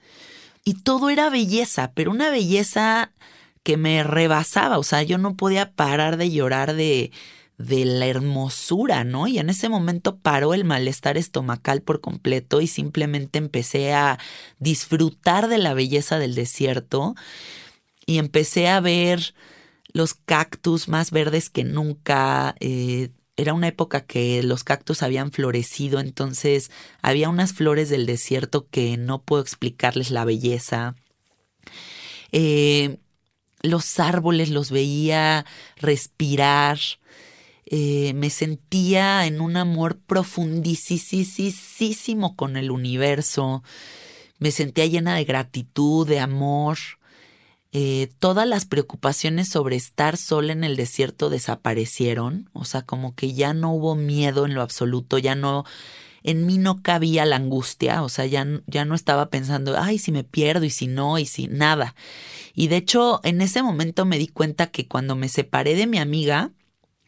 Y 0.64 0.82
todo 0.82 1.10
era 1.10 1.30
belleza, 1.30 1.92
pero 1.94 2.12
una 2.12 2.30
belleza 2.30 3.12
que 3.66 3.78
me 3.78 4.04
rebasaba, 4.04 4.78
o 4.78 4.84
sea, 4.84 5.02
yo 5.02 5.18
no 5.18 5.36
podía 5.36 5.72
parar 5.72 6.18
de 6.18 6.30
llorar 6.30 6.76
de, 6.76 7.12
de 7.58 7.84
la 7.84 8.06
hermosura, 8.06 9.04
¿no? 9.04 9.26
Y 9.26 9.40
en 9.40 9.50
ese 9.50 9.70
momento 9.70 10.18
paró 10.18 10.54
el 10.54 10.66
malestar 10.66 11.18
estomacal 11.18 11.82
por 11.82 12.00
completo 12.00 12.62
y 12.62 12.68
simplemente 12.68 13.40
empecé 13.40 13.92
a 13.92 14.20
disfrutar 14.60 15.48
de 15.48 15.58
la 15.58 15.74
belleza 15.74 16.20
del 16.20 16.36
desierto 16.36 17.16
y 18.06 18.20
empecé 18.20 18.68
a 18.68 18.80
ver 18.82 19.34
los 19.94 20.14
cactus 20.14 20.88
más 20.88 21.10
verdes 21.10 21.50
que 21.50 21.64
nunca. 21.64 22.56
Eh, 22.60 23.10
era 23.36 23.56
una 23.56 23.68
época 23.70 24.06
que 24.06 24.44
los 24.44 24.64
cactus 24.64 25.02
habían 25.02 25.32
florecido, 25.32 26.00
entonces 26.00 26.70
había 27.02 27.30
unas 27.30 27.54
flores 27.54 27.90
del 27.90 28.06
desierto 28.06 28.68
que 28.70 28.96
no 28.98 29.24
puedo 29.24 29.42
explicarles 29.42 30.12
la 30.12 30.24
belleza. 30.24 30.96
Eh, 32.32 33.00
los 33.66 34.00
árboles 34.00 34.50
los 34.50 34.72
veía 34.72 35.46
respirar, 35.78 36.80
eh, 37.66 38.14
me 38.14 38.30
sentía 38.30 39.26
en 39.26 39.42
un 39.42 39.58
amor 39.58 39.98
profundísimo 39.98 42.36
con 42.36 42.58
el 42.58 42.70
universo, 42.70 43.64
me 44.38 44.52
sentía 44.52 44.86
llena 44.86 45.16
de 45.16 45.26
gratitud, 45.26 46.08
de 46.08 46.20
amor. 46.20 46.78
Eh, 47.72 48.10
todas 48.20 48.48
las 48.48 48.66
preocupaciones 48.66 49.50
sobre 49.50 49.76
estar 49.76 50.16
sola 50.16 50.54
en 50.54 50.64
el 50.64 50.78
desierto 50.78 51.30
desaparecieron, 51.30 52.50
o 52.54 52.64
sea, 52.64 52.84
como 52.84 53.16
que 53.16 53.34
ya 53.34 53.54
no 53.54 53.74
hubo 53.74 53.96
miedo 53.96 54.46
en 54.46 54.54
lo 54.54 54.62
absoluto, 54.62 55.18
ya 55.18 55.36
no, 55.36 55.66
en 56.26 56.46
mí 56.46 56.58
no 56.58 56.82
cabía 56.82 57.24
la 57.24 57.36
angustia, 57.36 58.02
o 58.02 58.10
sea, 58.10 58.26
ya, 58.26 58.46
ya 58.66 58.84
no 58.84 58.96
estaba 58.96 59.30
pensando, 59.30 59.78
ay, 59.78 60.00
si 60.00 60.12
me 60.12 60.24
pierdo 60.24 60.66
y 60.66 60.72
si 60.72 60.88
no, 60.88 61.20
y 61.20 61.28
si 61.28 61.48
nada. 61.48 61.96
Y 62.56 62.68
de 62.68 62.78
hecho, 62.78 63.22
en 63.24 63.42
ese 63.42 63.62
momento 63.62 64.06
me 64.06 64.18
di 64.18 64.28
cuenta 64.28 64.68
que 64.68 64.88
cuando 64.88 65.16
me 65.16 65.30
separé 65.30 65.76
de 65.76 65.86
mi 65.86 66.00
amiga, 66.00 66.52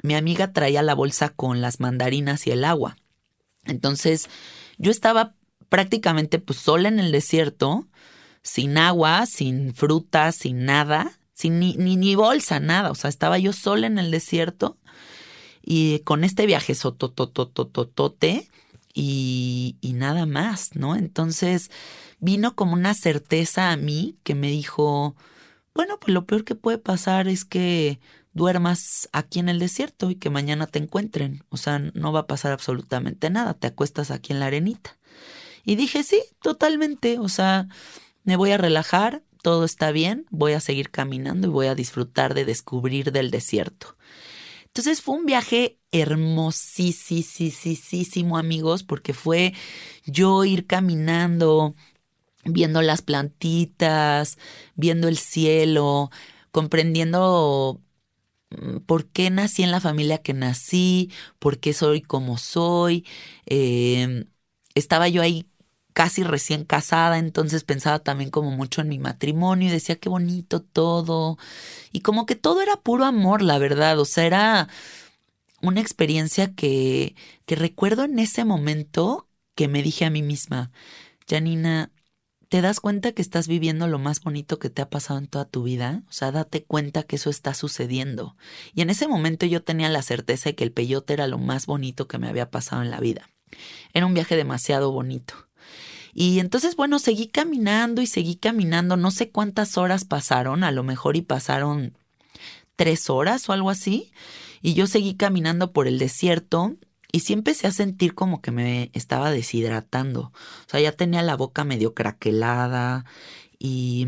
mi 0.04 0.14
amiga 0.14 0.54
traía 0.54 0.84
la 0.84 0.94
bolsa 0.94 1.30
con 1.30 1.62
las 1.62 1.80
mandarinas 1.80 2.46
y 2.46 2.52
el 2.52 2.64
agua. 2.64 2.98
Entonces, 3.66 4.30
yo 4.78 4.92
estaba 4.92 5.34
prácticamente 5.70 6.38
pues 6.38 6.60
sola 6.60 6.88
en 6.88 7.00
el 7.00 7.12
desierto, 7.12 7.88
sin 8.44 8.78
agua, 8.78 9.26
sin 9.26 9.74
fruta, 9.74 10.32
sin 10.32 10.66
nada, 10.66 11.18
sin 11.34 11.60
ni, 11.60 11.76
ni, 11.76 11.96
ni 11.96 12.14
bolsa, 12.14 12.60
nada. 12.60 12.92
O 12.92 12.96
sea, 12.96 13.10
estaba 13.10 13.40
yo 13.40 13.52
sola 13.52 13.88
en 13.88 13.98
el 13.98 14.12
desierto 14.12 14.78
y 15.64 16.00
con 16.00 16.24
este 16.24 16.46
viaje 16.46 16.76
sotototototote 16.76 18.48
y, 19.00 19.94
nada 19.94 20.26
más, 20.26 20.76
¿no? 20.76 20.96
Entonces 20.96 21.70
vino 22.20 22.56
como 22.56 22.74
una 22.74 22.96
certeza 22.96 23.72
a 23.72 23.78
mí 23.78 24.18
que 24.24 24.34
me 24.34 24.50
dijo, 24.50 25.16
bueno, 25.76 26.00
pues 26.00 26.14
lo 26.14 26.26
peor 26.26 26.44
que 26.44 26.56
puede 26.56 26.80
pasar 26.80 27.28
es 27.28 27.46
que 27.46 28.00
duermas 28.34 29.08
aquí 29.12 29.40
en 29.40 29.50
el 29.50 29.60
desierto 29.60 30.10
y 30.10 30.16
que 30.16 30.32
mañana 30.32 30.66
te 30.66 30.80
encuentren. 30.80 31.44
O 31.50 31.58
sea, 31.58 31.80
no 31.80 32.12
va 32.12 32.22
a 32.22 32.28
pasar 32.28 32.52
absolutamente 32.54 33.30
nada, 33.30 33.54
te 33.54 33.68
acuestas 33.68 34.10
aquí 34.10 34.34
en 34.34 34.40
la 34.40 34.48
arenita. 34.48 34.98
Y 35.64 35.76
dije, 35.76 36.04
sí, 36.04 36.22
totalmente, 36.42 37.20
o 37.20 37.30
sea, 37.30 37.68
me 38.24 38.36
voy 38.36 38.52
a 38.52 38.58
relajar, 38.58 39.22
todo 39.44 39.66
está 39.66 39.92
bien, 39.92 40.26
voy 40.32 40.54
a 40.54 40.60
seguir 40.60 40.90
caminando 40.90 41.48
y 41.48 41.52
voy 41.52 41.68
a 41.68 41.76
disfrutar 41.76 42.34
de 42.34 42.46
descubrir 42.46 43.12
del 43.12 43.32
desierto. 43.32 43.97
Entonces 44.78 45.02
fue 45.02 45.16
un 45.16 45.26
viaje 45.26 45.80
hermosísimo, 45.92 48.38
amigos, 48.38 48.84
porque 48.84 49.16
fue 49.16 49.54
yo 50.06 50.46
ir 50.46 50.68
caminando, 50.68 51.74
viendo 52.46 52.84
las 52.84 53.02
plantitas, 53.02 54.38
viendo 54.76 55.08
el 55.08 55.18
cielo, 55.18 56.12
comprendiendo 56.52 57.82
mm, 58.52 58.78
por 58.82 59.08
qué 59.10 59.32
nací 59.32 59.64
en 59.64 59.72
la 59.72 59.82
familia 59.82 60.22
que 60.22 60.34
nací, 60.34 61.12
por 61.40 61.60
qué 61.60 61.74
soy 61.74 62.02
como 62.02 62.38
soy. 62.38 63.04
Em, 63.48 64.26
estaba 64.76 65.08
yo 65.10 65.24
ahí 65.24 65.48
casi 65.98 66.22
recién 66.22 66.64
casada, 66.64 67.18
entonces 67.18 67.64
pensaba 67.64 67.98
también 67.98 68.30
como 68.30 68.52
mucho 68.52 68.82
en 68.82 68.88
mi 68.88 69.00
matrimonio 69.00 69.68
y 69.68 69.72
decía 69.72 69.96
qué 69.96 70.10
bonito 70.10 70.62
todo. 70.62 71.40
Y 71.92 72.02
como 72.02 72.28
que 72.28 72.36
todo 72.36 72.62
era 72.62 72.76
puro 72.76 73.04
amor, 73.04 73.42
la 73.42 73.58
verdad. 73.58 73.98
O 74.00 74.06
sea, 74.06 74.26
era 74.28 74.70
una 75.60 75.82
experiencia 75.82 76.54
que, 76.54 77.16
que 77.48 77.56
recuerdo 77.56 78.04
en 78.04 78.20
ese 78.20 78.46
momento 78.46 79.28
que 79.56 79.68
me 79.68 79.82
dije 79.82 80.06
a 80.06 80.12
mí 80.12 80.22
misma, 80.22 80.72
Janina, 81.28 81.92
¿te 82.48 82.62
das 82.62 82.80
cuenta 82.80 83.14
que 83.14 83.24
estás 83.24 83.48
viviendo 83.48 83.88
lo 83.88 83.98
más 83.98 84.22
bonito 84.22 84.60
que 84.60 84.70
te 84.70 84.84
ha 84.84 84.92
pasado 84.92 85.18
en 85.18 85.26
toda 85.26 85.46
tu 85.46 85.64
vida? 85.64 86.04
O 86.10 86.12
sea, 86.12 86.32
date 86.32 86.64
cuenta 86.64 87.02
que 87.02 87.16
eso 87.16 87.32
está 87.32 87.56
sucediendo. 87.56 88.38
Y 88.76 88.82
en 88.82 88.92
ese 88.92 89.08
momento 89.08 89.48
yo 89.48 89.64
tenía 89.64 89.90
la 89.90 90.04
certeza 90.04 90.52
de 90.52 90.56
que 90.56 90.64
el 90.64 90.72
peyote 90.72 91.14
era 91.14 91.26
lo 91.26 91.40
más 91.40 91.66
bonito 91.66 92.08
que 92.08 92.20
me 92.20 92.28
había 92.30 92.52
pasado 92.52 92.84
en 92.84 92.92
la 92.92 93.00
vida. 93.00 93.32
Era 93.96 94.06
un 94.06 94.14
viaje 94.14 94.36
demasiado 94.36 94.92
bonito. 94.92 95.47
Y 96.20 96.40
entonces, 96.40 96.76
bueno, 96.76 96.98
seguí 96.98 97.28
caminando 97.28 98.02
y 98.02 98.08
seguí 98.08 98.38
caminando. 98.38 98.98
No 98.98 99.12
sé 99.12 99.30
cuántas 99.30 99.78
horas 99.78 100.04
pasaron, 100.04 100.64
a 100.64 100.72
lo 100.72 100.82
mejor 100.82 101.16
y 101.16 101.22
pasaron 101.22 101.96
tres 102.76 103.12
horas 103.12 103.48
o 103.48 103.54
algo 103.54 103.70
así. 103.70 104.12
Y 104.64 104.74
yo 104.74 104.88
seguí 104.88 105.14
caminando 105.14 105.72
por 105.74 105.88
el 105.88 106.00
desierto 106.00 106.76
y 107.12 107.20
sí 107.20 107.34
empecé 107.34 107.68
a 107.68 107.72
sentir 107.72 108.16
como 108.16 108.42
que 108.42 108.50
me 108.50 108.90
estaba 108.94 109.30
deshidratando. 109.30 110.32
O 110.32 110.70
sea, 110.70 110.80
ya 110.80 110.92
tenía 110.92 111.22
la 111.22 111.36
boca 111.36 111.64
medio 111.64 111.94
craquelada 111.94 113.06
y, 113.60 114.08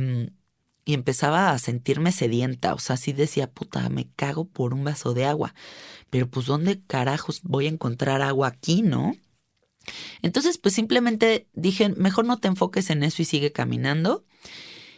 y 0.86 0.96
empezaba 0.96 1.52
a 1.52 1.60
sentirme 1.60 2.12
sedienta. 2.12 2.74
O 2.74 2.80
sea, 2.80 2.98
sí 2.98 3.14
decía, 3.14 3.52
puta, 3.52 3.88
me 3.90 4.10
cago 4.16 4.46
por 4.46 4.74
un 4.74 4.84
vaso 4.84 5.14
de 5.14 5.26
agua. 5.28 5.54
Pero 6.10 6.28
pues, 6.28 6.48
¿dónde 6.48 6.82
carajos 6.88 7.42
voy 7.44 7.68
a 7.68 7.70
encontrar 7.70 8.24
agua 8.24 8.48
aquí, 8.48 8.82
no? 8.82 9.16
Entonces, 10.22 10.58
pues 10.58 10.76
simplemente 10.76 11.48
dije, 11.54 11.90
mejor 11.90 12.26
no 12.26 12.38
te 12.38 12.48
enfoques 12.48 12.90
en 12.90 13.04
eso 13.04 13.22
y 13.22 13.26
sigue 13.26 13.52
caminando. 13.52 14.26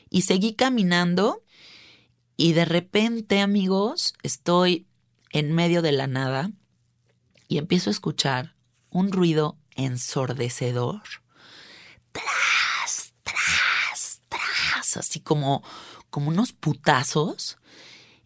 Y 0.09 0.23
seguí 0.23 0.53
caminando 0.53 1.43
y 2.37 2.53
de 2.53 2.65
repente, 2.65 3.39
amigos, 3.39 4.13
estoy 4.23 4.87
en 5.31 5.53
medio 5.53 5.81
de 5.81 5.91
la 5.91 6.07
nada 6.07 6.51
y 7.47 7.59
empiezo 7.59 7.89
a 7.89 7.91
escuchar 7.91 8.55
un 8.89 9.11
ruido 9.11 9.57
ensordecedor. 9.75 11.01
Tras, 12.11 13.13
tras, 13.23 14.21
tras, 14.27 14.97
así 14.97 15.19
como, 15.19 15.63
como 16.09 16.29
unos 16.29 16.51
putazos. 16.51 17.57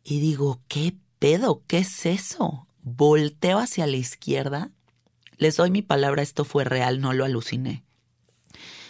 Y 0.03 0.21
digo, 0.21 0.61
¿qué 0.67 0.95
pedo? 1.19 1.63
¿Qué 1.67 1.79
es 1.79 2.05
eso? 2.05 2.67
Volteo 2.83 3.59
hacia 3.59 3.85
la 3.85 3.97
izquierda 3.97 4.71
les 5.37 5.57
doy 5.57 5.71
mi 5.71 5.81
palabra, 5.81 6.21
esto 6.21 6.45
fue 6.45 6.63
real, 6.63 7.01
no 7.01 7.13
lo 7.13 7.25
aluciné. 7.25 7.83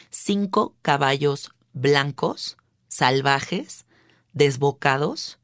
Cinco 0.10 0.76
caballos 0.82 1.52
blancos, 1.74 2.58
salvajes, 2.88 3.86
desbocados, 4.34 5.40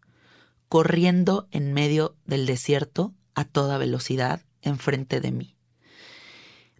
corriendo 0.69 1.47
en 1.51 1.73
medio 1.73 2.15
del 2.25 2.45
desierto 2.45 3.13
a 3.35 3.43
toda 3.43 3.77
velocidad 3.77 4.41
enfrente 4.61 5.19
de 5.19 5.31
mí. 5.31 5.57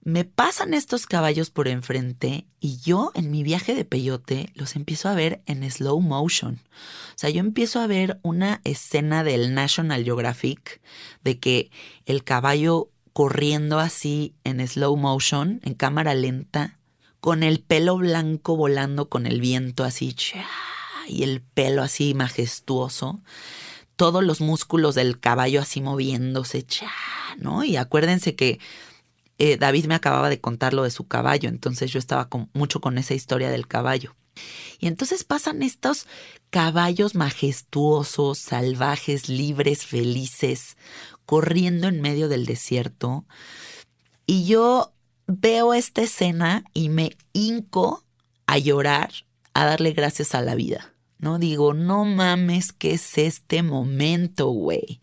Me 0.03 0.25
pasan 0.25 0.73
estos 0.73 1.05
caballos 1.05 1.51
por 1.51 1.67
enfrente 1.67 2.47
y 2.59 2.77
yo 2.79 3.11
en 3.13 3.29
mi 3.29 3.43
viaje 3.43 3.75
de 3.75 3.85
peyote 3.85 4.49
los 4.55 4.75
empiezo 4.75 5.09
a 5.09 5.13
ver 5.13 5.43
en 5.45 5.69
slow 5.69 5.99
motion. 5.99 6.55
O 6.55 7.17
sea, 7.17 7.29
yo 7.29 7.39
empiezo 7.39 7.79
a 7.79 7.87
ver 7.87 8.19
una 8.23 8.61
escena 8.63 9.23
del 9.23 9.53
National 9.53 10.03
Geographic 10.03 10.81
de 11.23 11.39
que 11.39 11.69
el 12.05 12.23
caballo 12.23 12.89
corriendo 13.13 13.79
así 13.79 14.35
en 14.43 14.65
slow 14.65 14.95
motion, 14.95 15.59
en 15.63 15.73
cámara 15.73 16.13
lenta, 16.13 16.79
con 17.19 17.43
el 17.43 17.59
pelo 17.59 17.97
blanco 17.97 18.55
volando 18.55 19.09
con 19.09 19.25
el 19.25 19.41
viento 19.41 19.83
así, 19.83 20.15
y 21.07 21.23
el 21.23 21.41
pelo 21.41 21.83
así 21.83 22.13
majestuoso, 22.13 23.21
todos 23.95 24.23
los 24.23 24.41
músculos 24.41 24.95
del 24.95 25.19
caballo 25.19 25.61
así 25.61 25.81
moviéndose, 25.81 26.65
¿no? 27.37 27.63
Y 27.63 27.77
acuérdense 27.77 28.35
que 28.35 28.59
eh, 29.37 29.57
David 29.57 29.85
me 29.85 29.95
acababa 29.95 30.29
de 30.29 30.39
contar 30.39 30.73
lo 30.73 30.83
de 30.83 30.91
su 30.91 31.07
caballo, 31.07 31.49
entonces 31.49 31.91
yo 31.91 31.99
estaba 31.99 32.29
con, 32.29 32.49
mucho 32.53 32.81
con 32.81 32.97
esa 32.97 33.13
historia 33.13 33.49
del 33.49 33.67
caballo. 33.67 34.15
Y 34.79 34.87
entonces 34.87 35.23
pasan 35.23 35.61
estos 35.61 36.07
caballos 36.49 37.15
majestuosos, 37.15 38.39
salvajes, 38.39 39.29
libres, 39.29 39.85
felices, 39.85 40.77
corriendo 41.31 41.87
en 41.87 42.01
medio 42.01 42.27
del 42.27 42.45
desierto. 42.45 43.23
Y 44.25 44.43
yo 44.43 44.91
veo 45.27 45.73
esta 45.73 46.01
escena 46.01 46.65
y 46.73 46.89
me 46.89 47.15
hinco 47.31 48.03
a 48.47 48.57
llorar, 48.57 49.13
a 49.53 49.63
darle 49.63 49.93
gracias 49.93 50.35
a 50.35 50.41
la 50.41 50.55
vida. 50.55 50.93
¿No? 51.19 51.39
Digo, 51.39 51.73
no 51.73 52.03
mames, 52.03 52.73
¿qué 52.73 52.95
es 52.95 53.17
este 53.17 53.63
momento, 53.63 54.47
güey? 54.47 54.99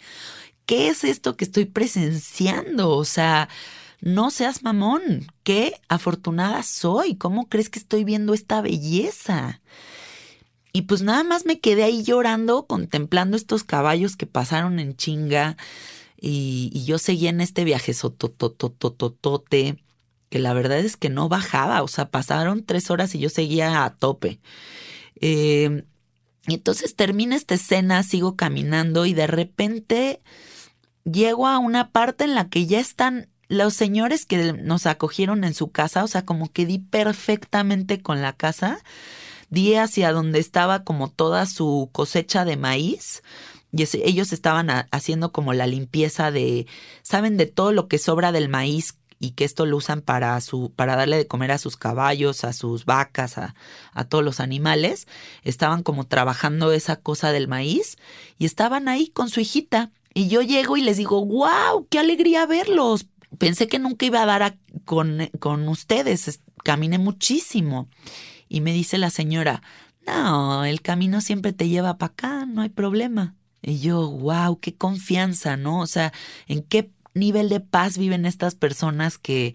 ¿Qué 0.67 0.89
es 0.89 1.03
esto 1.03 1.35
que 1.39 1.47
estoy 1.47 1.65
presenciando? 1.65 2.91
O 2.91 3.07
sea, 3.07 3.49
no 4.03 4.31
seas 4.31 4.63
mamón. 4.63 5.33
Qué 5.45 5.81
afortunada 5.89 6.63
soy. 6.63 7.15
¿Cómo 7.15 7.49
crees 7.49 7.71
que 7.71 7.79
estoy 7.79 8.05
viendo 8.05 8.35
esta 8.35 8.61
belleza? 8.61 9.63
Y 10.75 10.83
pues 10.83 11.01
nada 11.01 11.25
más 11.25 11.47
me 11.47 11.59
quedé 11.61 11.85
ahí 11.85 12.03
llorando, 12.03 12.67
contemplando 12.67 13.35
estos 13.35 13.65
caballos 13.65 14.15
que 14.15 14.27
pasaron 14.27 14.79
en 14.79 14.95
chinga, 14.95 15.57
y, 16.21 16.85
yo 16.85 16.99
seguía 16.99 17.31
en 17.31 17.41
este 17.41 17.65
viaje 17.65 17.95
sotototototote, 17.95 19.83
que 20.29 20.39
la 20.39 20.53
verdad 20.53 20.79
es 20.79 20.97
que 20.97 21.11
no 21.11 21.29
bajaba, 21.29 21.83
o 21.83 21.89
sea, 21.89 22.11
pasaron 22.11 22.65
tres 22.65 22.91
horas 22.91 23.15
y 23.15 23.21
yo 23.21 23.31
seguía 23.31 23.85
a 23.85 23.95
tope. 23.97 24.41
Em, 25.21 25.85
y 26.47 26.55
entonces 26.55 26.97
termina 26.97 27.37
esta 27.37 27.55
escena, 27.55 28.03
sigo 28.03 28.37
caminando 28.37 29.07
y 29.07 29.15
de 29.15 29.27
repente 29.27 30.21
llego 31.05 31.47
a 31.47 31.59
una 31.59 31.91
parte 31.93 32.25
en 32.25 32.35
la 32.35 32.49
que 32.49 32.67
ya 32.67 32.81
están 32.81 33.29
los 33.49 33.75
señores 33.75 34.27
que 34.27 34.53
nos 34.53 34.87
acogieron 34.87 35.45
en 35.45 35.55
su 35.55 35.71
casa, 35.71 36.05
o 36.05 36.09
sea, 36.09 36.25
como 36.25 36.53
que 36.53 36.67
di 36.67 36.79
perfectamente 36.79 38.03
con 38.03 38.21
la 38.21 38.35
casa, 38.35 38.83
di 39.51 39.75
hacia 39.75 40.13
donde 40.13 40.39
estaba 40.39 40.85
como 40.85 41.11
toda 41.11 41.47
su 41.47 41.89
cosecha 41.93 42.45
de 42.45 42.57
maíz 42.57 43.23
y 43.73 43.87
ellos 44.03 44.33
estaban 44.33 44.69
haciendo 44.91 45.33
como 45.33 45.53
la 45.53 45.67
limpieza 45.67 46.31
de, 46.31 46.67
saben, 47.03 47.37
de 47.37 47.47
todo 47.47 47.73
lo 47.73 47.89
que 47.89 47.99
sobra 47.99 48.33
del 48.33 48.49
maíz 48.49 48.97
y 49.21 49.33
que 49.33 49.45
esto 49.45 49.67
lo 49.67 49.77
usan 49.77 50.01
para 50.01 50.41
su, 50.41 50.73
para 50.75 50.97
darle 50.97 51.17
de 51.17 51.27
comer 51.27 51.51
a 51.51 51.59
sus 51.59 51.77
caballos, 51.77 52.45
a 52.45 52.53
sus 52.53 52.85
vacas, 52.85 53.37
a, 53.37 53.55
a 53.93 54.05
todos 54.05 54.25
los 54.25 54.41
animales. 54.41 55.07
Estaban 55.43 55.83
como 55.83 56.07
trabajando 56.07 56.73
esa 56.73 56.97
cosa 56.97 57.33
del 57.33 57.49
maíz 57.49 57.97
y 58.39 58.47
estaban 58.47 58.89
ahí 58.89 59.09
con 59.09 59.29
su 59.29 59.41
hijita. 59.41 59.91
Y 60.15 60.29
yo 60.29 60.41
llego 60.41 60.77
y 60.77 60.83
les 60.83 60.97
digo, 60.97 61.25
wow, 61.25 61.87
qué 61.91 61.99
alegría 61.99 62.47
verlos. 62.47 63.07
Pensé 63.39 63.69
que 63.69 63.79
nunca 63.79 64.07
iba 64.07 64.23
a 64.23 64.27
dar 64.27 64.57
con, 64.85 65.31
con 65.39 65.69
ustedes. 65.69 66.41
Caminé 66.65 66.99
muchísimo. 66.99 67.89
Y 68.49 68.63
me 68.63 68.73
dice 68.73 68.97
la 68.99 69.11
señora, 69.11 69.63
no, 70.07 70.65
el 70.65 70.81
camino 70.81 71.21
siempre 71.21 71.53
te 71.53 71.69
lleva 71.69 71.99
para 71.99 72.13
acá, 72.13 72.47
no 72.47 72.63
hay 72.63 72.71
problema. 72.71 73.35
Y 73.63 73.81
yo, 73.81 74.11
wow, 74.11 74.59
qué 74.61 74.75
confianza, 74.75 75.57
¿no? 75.57 75.81
O 75.81 75.87
sea, 75.87 76.13
¿en 76.47 76.63
qué 76.63 76.91
nivel 77.15 77.49
de 77.49 77.61
paz 77.61 77.99
viven 77.99 78.25
estas 78.25 78.55
personas 78.55 79.19
que, 79.19 79.55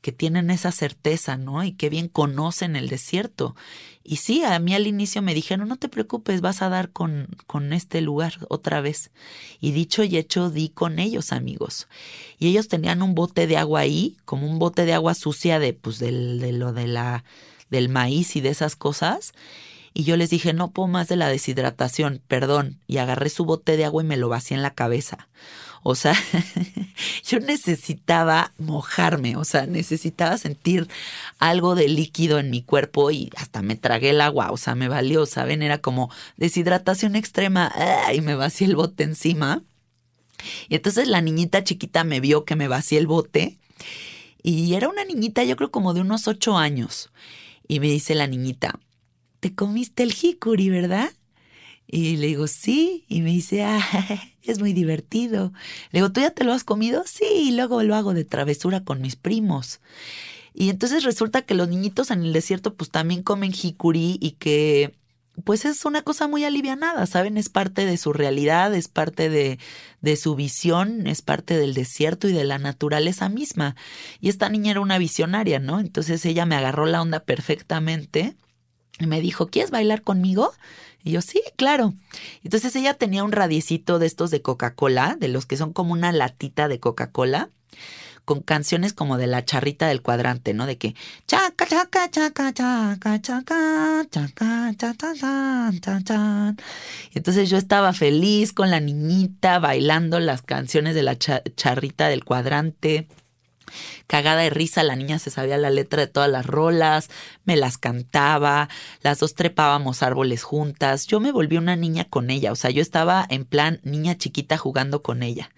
que 0.00 0.12
tienen 0.12 0.50
esa 0.50 0.72
certeza, 0.72 1.36
¿no? 1.36 1.62
Y 1.64 1.72
que 1.72 1.90
bien 1.90 2.08
conocen 2.08 2.76
el 2.76 2.88
desierto. 2.88 3.54
Y 4.02 4.16
sí, 4.16 4.42
a 4.44 4.58
mí 4.58 4.74
al 4.74 4.86
inicio 4.86 5.20
me 5.20 5.34
dijeron, 5.34 5.68
no 5.68 5.76
te 5.76 5.88
preocupes, 5.88 6.40
vas 6.40 6.62
a 6.62 6.68
dar 6.68 6.90
con, 6.90 7.28
con 7.46 7.72
este 7.72 8.00
lugar 8.00 8.34
otra 8.48 8.80
vez. 8.80 9.10
Y 9.60 9.72
dicho 9.72 10.02
y 10.02 10.16
hecho, 10.16 10.50
di 10.50 10.70
con 10.70 10.98
ellos, 10.98 11.32
amigos. 11.32 11.86
Y 12.38 12.48
ellos 12.48 12.68
tenían 12.68 13.02
un 13.02 13.14
bote 13.14 13.46
de 13.46 13.58
agua 13.58 13.80
ahí, 13.80 14.16
como 14.24 14.46
un 14.46 14.58
bote 14.58 14.86
de 14.86 14.94
agua 14.94 15.14
sucia 15.14 15.58
de, 15.58 15.74
pues, 15.74 15.98
de 15.98 16.12
lo 16.52 16.72
de 16.72 16.86
la, 16.86 17.24
del 17.68 17.88
maíz 17.88 18.36
y 18.36 18.40
de 18.40 18.48
esas 18.48 18.74
cosas. 18.74 19.34
Y 19.92 20.04
yo 20.04 20.16
les 20.16 20.30
dije, 20.30 20.52
no 20.52 20.70
puedo 20.70 20.88
más 20.88 21.08
de 21.08 21.16
la 21.16 21.28
deshidratación, 21.28 22.22
perdón. 22.28 22.78
Y 22.86 22.98
agarré 22.98 23.28
su 23.28 23.44
bote 23.44 23.76
de 23.76 23.84
agua 23.84 24.02
y 24.02 24.06
me 24.06 24.16
lo 24.16 24.28
vacié 24.28 24.56
en 24.56 24.62
la 24.62 24.74
cabeza. 24.74 25.28
O 25.82 25.94
sea, 25.94 26.14
yo 27.24 27.40
necesitaba 27.40 28.52
mojarme, 28.58 29.36
o 29.36 29.44
sea, 29.44 29.66
necesitaba 29.66 30.36
sentir 30.36 30.88
algo 31.38 31.74
de 31.74 31.88
líquido 31.88 32.38
en 32.38 32.50
mi 32.50 32.62
cuerpo 32.62 33.10
y 33.10 33.30
hasta 33.36 33.62
me 33.62 33.76
tragué 33.76 34.10
el 34.10 34.20
agua, 34.20 34.52
o 34.52 34.58
sea, 34.58 34.74
me 34.74 34.88
valió, 34.88 35.24
¿saben? 35.24 35.62
Era 35.62 35.78
como 35.78 36.10
deshidratación 36.36 37.16
extrema 37.16 37.72
y 38.12 38.20
me 38.20 38.34
vacié 38.34 38.66
el 38.66 38.76
bote 38.76 39.04
encima. 39.04 39.62
Y 40.68 40.74
entonces 40.74 41.08
la 41.08 41.20
niñita 41.20 41.64
chiquita 41.64 42.04
me 42.04 42.20
vio 42.20 42.44
que 42.44 42.56
me 42.56 42.68
vacié 42.68 42.98
el 42.98 43.06
bote 43.06 43.58
y 44.42 44.74
era 44.74 44.88
una 44.88 45.04
niñita, 45.04 45.44
yo 45.44 45.56
creo 45.56 45.70
como 45.70 45.94
de 45.94 46.00
unos 46.00 46.28
ocho 46.28 46.56
años. 46.56 47.10
Y 47.68 47.80
me 47.80 47.88
dice 47.88 48.14
la 48.14 48.26
niñita, 48.26 48.78
te 49.40 49.54
comiste 49.54 50.02
el 50.02 50.12
jicuri, 50.12 50.68
¿verdad? 50.68 51.10
Y 51.86 52.18
le 52.18 52.28
digo, 52.28 52.46
sí. 52.46 53.04
Y 53.08 53.22
me 53.22 53.30
dice, 53.30 53.64
ah, 53.64 53.80
es 54.42 54.60
muy 54.60 54.72
divertido. 54.72 55.52
Le 55.90 56.00
digo, 56.00 56.12
¿tú 56.12 56.20
ya 56.20 56.30
te 56.30 56.44
lo 56.44 56.52
has 56.52 56.62
comido? 56.62 57.02
Sí, 57.06 57.24
y 57.24 57.52
luego 57.52 57.82
lo 57.82 57.96
hago 57.96 58.14
de 58.14 58.24
travesura 58.24 58.84
con 58.84 59.00
mis 59.00 59.16
primos. 59.16 59.80
Y 60.54 60.70
entonces 60.70 61.04
resulta 61.04 61.42
que 61.42 61.54
los 61.54 61.68
niñitos 61.68 62.10
en 62.10 62.22
el 62.22 62.32
desierto 62.32 62.74
pues 62.74 62.90
también 62.90 63.22
comen 63.22 63.52
jicuri 63.52 64.18
y 64.20 64.32
que 64.32 64.94
pues 65.44 65.64
es 65.64 65.84
una 65.84 66.02
cosa 66.02 66.28
muy 66.28 66.44
alivianada, 66.44 67.06
¿saben? 67.06 67.38
Es 67.38 67.48
parte 67.48 67.86
de 67.86 67.96
su 67.96 68.12
realidad, 68.12 68.74
es 68.74 68.88
parte 68.88 69.30
de, 69.30 69.58
de 70.02 70.16
su 70.16 70.34
visión, 70.34 71.06
es 71.06 71.22
parte 71.22 71.56
del 71.56 71.72
desierto 71.72 72.28
y 72.28 72.32
de 72.32 72.44
la 72.44 72.58
naturaleza 72.58 73.28
misma. 73.28 73.74
Y 74.20 74.28
esta 74.28 74.48
niña 74.50 74.72
era 74.72 74.80
una 74.80 74.98
visionaria, 74.98 75.58
¿no? 75.58 75.80
Entonces 75.80 76.26
ella 76.26 76.46
me 76.46 76.56
agarró 76.56 76.84
la 76.86 77.00
onda 77.00 77.20
perfectamente 77.20 78.36
y 79.00 79.06
me 79.06 79.20
dijo, 79.20 79.48
¿quieres 79.48 79.70
bailar 79.70 80.02
conmigo? 80.02 80.52
Y 81.02 81.12
yo, 81.12 81.22
sí, 81.22 81.42
claro. 81.56 81.94
Entonces 82.44 82.76
ella 82.76 82.94
tenía 82.94 83.24
un 83.24 83.32
radiecito 83.32 83.98
de 83.98 84.06
estos 84.06 84.30
de 84.30 84.42
Coca-Cola, 84.42 85.16
de 85.18 85.28
los 85.28 85.46
que 85.46 85.56
son 85.56 85.72
como 85.72 85.92
una 85.92 86.12
latita 86.12 86.68
de 86.68 86.78
Coca-Cola, 86.78 87.50
con 88.26 88.42
canciones 88.42 88.92
como 88.92 89.16
de 89.16 89.26
la 89.26 89.44
charrita 89.44 89.88
del 89.88 90.02
cuadrante, 90.02 90.52
¿no? 90.52 90.66
De 90.66 90.76
que 90.76 90.94
chaca, 91.26 91.66
chaca, 91.66 92.10
chaca, 92.10 92.52
chaca, 92.52 93.20
chaca, 93.20 94.08
chaca, 94.76 95.72
chaca, 95.80 96.54
Entonces 97.12 97.50
yo 97.50 97.56
estaba 97.56 97.92
feliz 97.92 98.52
con 98.52 98.70
la 98.70 98.78
niñita 98.78 99.58
bailando 99.58 100.20
las 100.20 100.42
canciones 100.42 100.94
de 100.94 101.02
la 101.02 101.16
charrita 101.16 102.08
del 102.08 102.24
cuadrante 102.24 103.08
cagada 104.06 104.42
de 104.42 104.50
risa, 104.50 104.82
la 104.82 104.96
niña 104.96 105.18
se 105.18 105.30
sabía 105.30 105.58
la 105.58 105.70
letra 105.70 106.00
de 106.02 106.06
todas 106.06 106.30
las 106.30 106.46
rolas, 106.46 107.10
me 107.44 107.56
las 107.56 107.78
cantaba, 107.78 108.68
las 109.02 109.20
dos 109.20 109.34
trepábamos 109.34 110.02
árboles 110.02 110.42
juntas, 110.42 111.06
yo 111.06 111.20
me 111.20 111.32
volví 111.32 111.56
una 111.56 111.76
niña 111.76 112.04
con 112.04 112.30
ella, 112.30 112.52
o 112.52 112.56
sea, 112.56 112.70
yo 112.70 112.82
estaba 112.82 113.26
en 113.28 113.44
plan 113.44 113.80
niña 113.82 114.16
chiquita 114.16 114.56
jugando 114.56 115.02
con 115.02 115.22
ella. 115.22 115.50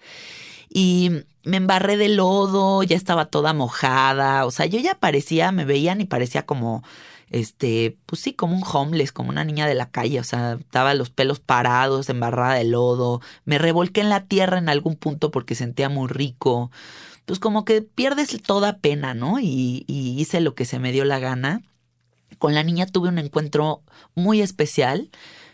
Y 0.69 1.11
me 1.43 1.57
embarré 1.57 1.97
de 1.97 2.09
lodo, 2.09 2.83
ya 2.83 2.95
estaba 2.95 3.25
toda 3.25 3.53
mojada, 3.53 4.45
o 4.45 4.51
sea, 4.51 4.65
yo 4.65 4.79
ya 4.79 4.95
parecía, 4.95 5.51
me 5.51 5.65
veían 5.65 6.01
y 6.01 6.05
parecía 6.05 6.45
como 6.45 6.83
este, 7.33 7.97
pues 8.05 8.21
sí, 8.21 8.33
como 8.33 8.55
un 8.55 8.63
homeless, 8.63 9.11
como 9.11 9.29
una 9.29 9.43
niña 9.43 9.67
de 9.67 9.73
la 9.73 9.89
calle, 9.89 10.19
o 10.19 10.23
sea, 10.23 10.53
estaba 10.53 10.93
los 10.93 11.09
pelos 11.09 11.39
parados, 11.39 12.07
embarrada 12.09 12.53
de 12.53 12.63
lodo, 12.63 13.21
me 13.43 13.57
revolqué 13.57 14.01
en 14.01 14.09
la 14.09 14.27
tierra 14.27 14.59
en 14.59 14.69
algún 14.69 14.95
punto 14.95 15.31
porque 15.31 15.55
sentía 15.55 15.89
muy 15.89 16.07
rico, 16.07 16.69
pues 17.25 17.39
como 17.39 17.65
que 17.65 17.81
pierdes 17.81 18.41
toda 18.41 18.77
pena, 18.77 19.13
¿no? 19.13 19.39
Y, 19.39 19.85
hice 19.87 20.41
lo 20.41 20.55
que 20.55 20.65
se 20.65 20.79
me 20.79 20.91
dio 20.91 21.05
la 21.05 21.19
gana. 21.19 21.61
Con 22.37 22.53
la 22.53 22.63
niña 22.63 22.85
tuve 22.85 23.09
un 23.09 23.19
encuentro 23.19 23.81
muy 24.15 24.41
especial. 24.41 25.09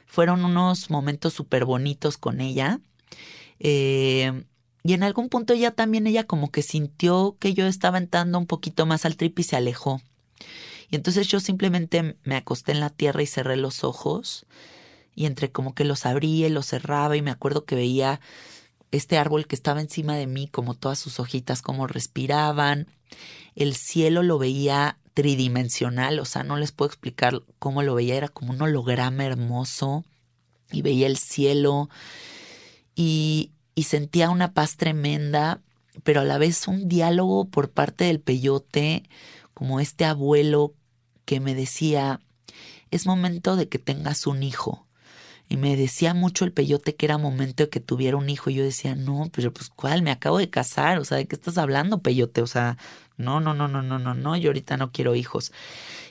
Fueron 0.06 0.44
unos 0.44 0.90
momentos 0.90 1.34
súper 1.34 1.66
bonitos 1.66 2.18
con 2.18 2.42
ella. 2.42 2.80
Eh, 3.60 4.46
y 4.84 4.94
en 4.94 5.04
algún 5.04 5.30
punto 5.30 5.54
ya 5.54 5.72
también 5.72 6.08
ella 6.08 6.24
como 6.24 6.52
que 6.52 6.64
sintió 6.64 7.36
que 7.40 7.54
yo 7.54 7.68
estaba 7.68 7.98
entrando 7.98 8.40
un 8.40 8.48
poquito 8.48 8.86
más 8.86 9.06
al 9.06 9.18
trip 9.18 9.38
y 9.38 9.44
se 9.44 9.56
alejó. 9.56 10.02
Y 10.90 10.96
entonces 10.96 11.28
yo 11.28 11.40
simplemente 11.40 12.16
me 12.24 12.36
acosté 12.36 12.72
en 12.72 12.80
la 12.80 12.90
tierra 12.90 13.22
y 13.22 13.28
cerré 13.28 13.58
los 13.58 13.84
ojos. 13.84 14.48
Y 15.14 15.26
entre 15.26 15.52
como 15.52 15.76
que 15.76 15.84
los 15.84 16.06
abría 16.06 16.48
y 16.48 16.50
los 16.50 16.68
cerraba 16.68 17.16
y 17.18 17.22
me 17.22 17.30
acuerdo 17.30 17.66
que 17.66 17.76
veía 17.76 18.22
este 18.92 19.18
árbol 19.18 19.48
que 19.48 19.56
estaba 19.56 19.82
encima 19.82 20.16
de 20.16 20.28
mí, 20.28 20.48
como 20.48 20.74
todas 20.74 21.00
sus 21.00 21.20
hojitas, 21.20 21.62
como 21.62 21.88
respiraban. 21.88 22.88
El 23.56 23.76
cielo 23.76 24.24
lo 24.24 24.38
veía 24.38 24.98
tridimensional, 25.14 26.20
o 26.20 26.26
sea, 26.26 26.44
no 26.44 26.58
les 26.58 26.72
puedo 26.72 26.88
explicar 26.88 27.42
cómo 27.60 27.84
lo 27.84 27.96
veía, 27.96 28.16
era 28.16 28.30
como 28.30 28.54
un 28.54 28.62
holograma 28.62 29.26
hermoso 29.26 30.06
y 30.72 30.82
veía 30.82 31.08
el 31.08 31.18
cielo 31.18 31.90
y, 32.96 33.52
y 33.76 33.84
sentía 33.84 34.30
una 34.30 34.54
paz 34.54 34.78
tremenda, 34.78 35.62
pero 36.04 36.22
a 36.22 36.26
la 36.26 36.38
vez 36.38 36.68
un 36.68 36.88
diálogo 36.88 37.46
por 37.46 37.72
parte 37.72 38.06
del 38.06 38.20
peyote, 38.20 39.04
como 39.54 39.80
este 39.80 40.06
abuelo 40.06 40.74
que 41.26 41.40
me 41.40 41.54
decía, 41.54 42.22
es 42.92 43.06
momento 43.06 43.56
de 43.56 43.68
que 43.68 43.80
tengas 43.80 44.26
un 44.26 44.42
hijo. 44.42 44.88
Y 45.50 45.58
me 45.58 45.76
decía 45.76 46.14
mucho 46.14 46.46
el 46.46 46.54
peyote 46.54 46.96
que 46.96 47.08
era 47.08 47.18
momento 47.18 47.64
de 47.64 47.70
que 47.70 47.80
tuviera 47.80 48.18
un 48.18 48.30
hijo. 48.30 48.50
Y 48.52 48.56
yo 48.56 48.64
decía, 48.64 48.96
no, 48.96 49.30
pero 49.34 49.52
pues 49.52 49.70
cuál, 49.70 50.04
me 50.04 50.12
acabo 50.12 50.38
de 50.38 50.50
casar. 50.50 51.00
O 51.00 51.06
sea, 51.06 51.18
¿de 51.18 51.28
qué 51.28 51.36
estás 51.36 51.58
hablando, 51.58 52.04
peyote? 52.04 52.44
O 52.44 52.48
sea, 52.48 52.78
no, 53.18 53.40
no, 53.40 53.56
no, 53.56 53.68
no, 53.68 53.82
no, 53.82 53.98
no, 53.98 54.14
no, 54.14 54.38
yo 54.38 54.50
ahorita 54.50 54.78
no 54.78 54.92
quiero 54.92 55.16
hijos. 55.16 55.52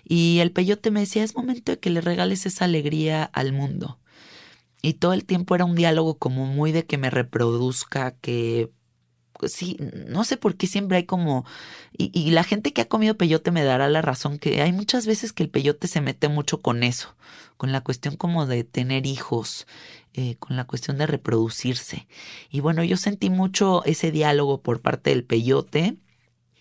Y 0.05 0.40
el 0.40 0.51
peyote 0.51 0.90
me 0.90 1.01
decía, 1.01 1.22
es 1.22 1.37
momento 1.37 1.72
de 1.72 1.79
que 1.79 1.90
le 1.90 2.01
regales 2.01 2.46
esa 2.46 2.64
alegría 2.64 3.24
al 3.24 3.53
mundo. 3.53 3.98
Y 4.83 4.94
todo 4.94 5.12
el 5.12 5.24
tiempo 5.24 5.55
era 5.55 5.64
un 5.64 5.74
diálogo 5.77 6.18
como 6.18 6.46
muy 6.46 6.72
de 6.72 6.85
que 6.87 6.98
me 6.98 7.11
reproduzca, 7.11 8.12
que 8.20 8.70
sí, 9.46 9.77
no 10.09 10.24
sé 10.24 10.37
por 10.37 10.57
qué 10.57 10.66
siempre 10.66 10.98
hay 10.98 11.05
como, 11.05 11.44
y, 11.96 12.31
la 12.31 12.44
gente 12.44 12.72
que 12.72 12.83
ha 12.83 12.88
comido 12.88 13.16
peyote 13.16 13.51
me 13.51 13.64
dará 13.64 13.88
la 13.88 14.03
razón, 14.03 14.38
que 14.38 14.62
hay 14.62 14.72
muchas 14.72 15.07
veces 15.07 15.33
que 15.33 15.42
el 15.42 15.51
peyote 15.51 15.88
se 15.88 16.01
mete 16.01 16.29
mucho 16.29 16.61
con 16.61 16.83
eso, 16.83 17.14
con 17.57 17.72
la 17.72 17.83
cuestión 17.83 18.16
como 18.16 18.46
de 18.46 18.64
tener 18.64 19.07
hijos, 19.07 19.66
eh, 20.14 20.37
con 20.38 20.57
la 20.57 20.64
cuestión 20.64 20.98
de 20.98 21.07
reproducirse. 21.07 22.09
Y 22.51 22.61
bueno, 22.61 22.83
yo 22.83 22.96
sentí 22.96 23.31
mucho 23.31 23.85
ese 23.85 24.11
diálogo 24.11 24.62
por 24.62 24.81
parte 24.81 25.11
del 25.11 25.24
peyote. 25.24 25.96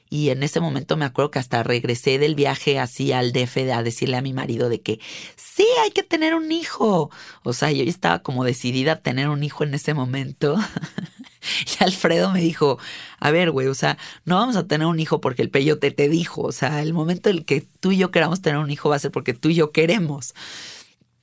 Y 0.09 0.29
en 0.29 0.41
ese 0.41 0.61
momento 0.61 0.95
me 0.95 1.03
acuerdo 1.03 1.31
que 1.31 1.39
hasta 1.39 1.63
regresé 1.63 2.17
del 2.17 2.33
viaje 2.33 2.79
así 2.79 3.11
al 3.11 3.33
DF 3.33 3.57
a 3.73 3.83
decirle 3.83 4.15
a 4.15 4.21
mi 4.21 4.31
marido 4.31 4.69
de 4.69 4.81
que 4.81 4.99
sí, 5.35 5.65
hay 5.83 5.91
que 5.91 6.03
tener 6.03 6.33
un 6.33 6.51
hijo. 6.51 7.11
O 7.43 7.51
sea, 7.51 7.71
yo 7.71 7.83
estaba 7.83 8.19
como 8.19 8.45
decidida 8.45 8.93
a 8.93 9.01
tener 9.01 9.27
un 9.27 9.43
hijo 9.43 9.65
en 9.65 9.73
ese 9.73 9.93
momento. 9.93 10.55
Y 11.79 11.83
Alfredo 11.83 12.31
me 12.31 12.41
dijo, 12.41 12.77
a 13.19 13.31
ver, 13.31 13.51
güey, 13.51 13.67
o 13.67 13.75
sea, 13.75 13.97
no 14.25 14.35
vamos 14.35 14.55
a 14.55 14.67
tener 14.67 14.87
un 14.87 14.99
hijo 14.99 15.21
porque 15.21 15.41
el 15.41 15.49
peyote 15.49 15.91
te 15.91 16.09
dijo, 16.09 16.41
o 16.41 16.51
sea, 16.51 16.81
el 16.81 16.93
momento 16.93 17.29
en 17.29 17.37
el 17.37 17.45
que 17.45 17.61
tú 17.79 17.91
y 17.91 17.97
yo 17.97 18.11
queramos 18.11 18.41
tener 18.41 18.59
un 18.59 18.71
hijo 18.71 18.89
va 18.89 18.95
a 18.95 18.99
ser 18.99 19.11
porque 19.11 19.33
tú 19.33 19.49
y 19.49 19.55
yo 19.55 19.71
queremos. 19.71 20.33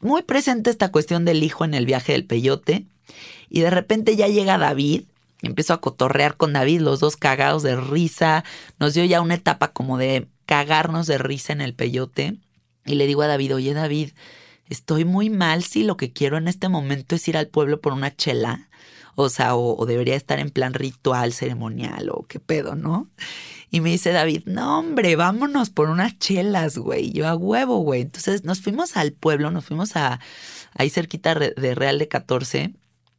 Muy 0.00 0.22
presente 0.22 0.70
esta 0.70 0.92
cuestión 0.92 1.24
del 1.24 1.42
hijo 1.42 1.64
en 1.64 1.74
el 1.74 1.86
viaje 1.86 2.12
del 2.12 2.26
peyote. 2.26 2.86
Y 3.48 3.60
de 3.60 3.70
repente 3.70 4.16
ya 4.16 4.28
llega 4.28 4.58
David, 4.58 5.04
empiezo 5.42 5.72
a 5.72 5.80
cotorrear 5.80 6.36
con 6.36 6.52
David, 6.52 6.80
los 6.80 7.00
dos 7.00 7.16
cagados 7.16 7.62
de 7.62 7.76
risa. 7.76 8.44
Nos 8.78 8.94
dio 8.94 9.04
ya 9.04 9.20
una 9.20 9.34
etapa 9.34 9.68
como 9.68 9.96
de 9.96 10.28
cagarnos 10.46 11.06
de 11.06 11.18
risa 11.18 11.52
en 11.52 11.60
el 11.60 11.74
peyote. 11.74 12.36
Y 12.84 12.96
le 12.96 13.06
digo 13.06 13.22
a 13.22 13.28
David, 13.28 13.54
oye 13.54 13.72
David, 13.72 14.10
estoy 14.68 15.04
muy 15.04 15.30
mal 15.30 15.62
si 15.62 15.84
lo 15.84 15.96
que 15.96 16.12
quiero 16.12 16.36
en 16.36 16.48
este 16.48 16.68
momento 16.68 17.14
es 17.14 17.26
ir 17.28 17.36
al 17.36 17.48
pueblo 17.48 17.80
por 17.80 17.92
una 17.92 18.14
chela. 18.14 18.68
O 19.16 19.28
sea, 19.28 19.56
o, 19.56 19.84
debería 19.86 20.16
estar 20.16 20.38
en 20.40 20.50
plan 20.50 20.74
ritual, 20.74 21.32
ceremonial, 21.32 22.10
o 22.10 22.26
qué 22.28 22.40
pedo, 22.40 22.74
¿no? 22.74 23.08
Y 23.70 23.80
me 23.80 23.90
dice 23.90 24.12
David, 24.12 24.44
no, 24.46 24.78
hombre, 24.78 25.16
vámonos 25.16 25.70
por 25.70 25.88
unas 25.88 26.18
chelas, 26.18 26.78
güey. 26.78 27.12
Yo 27.12 27.26
a 27.26 27.34
huevo, 27.36 27.78
güey. 27.78 28.02
Entonces 28.02 28.44
nos 28.44 28.60
fuimos 28.60 28.96
al 28.96 29.12
pueblo, 29.12 29.50
nos 29.50 29.64
fuimos 29.64 29.96
a 29.96 30.20
ahí 30.74 30.90
cerquita 30.90 31.34
de 31.34 31.74
Real 31.74 31.98
de 31.98 32.08
14, 32.08 32.74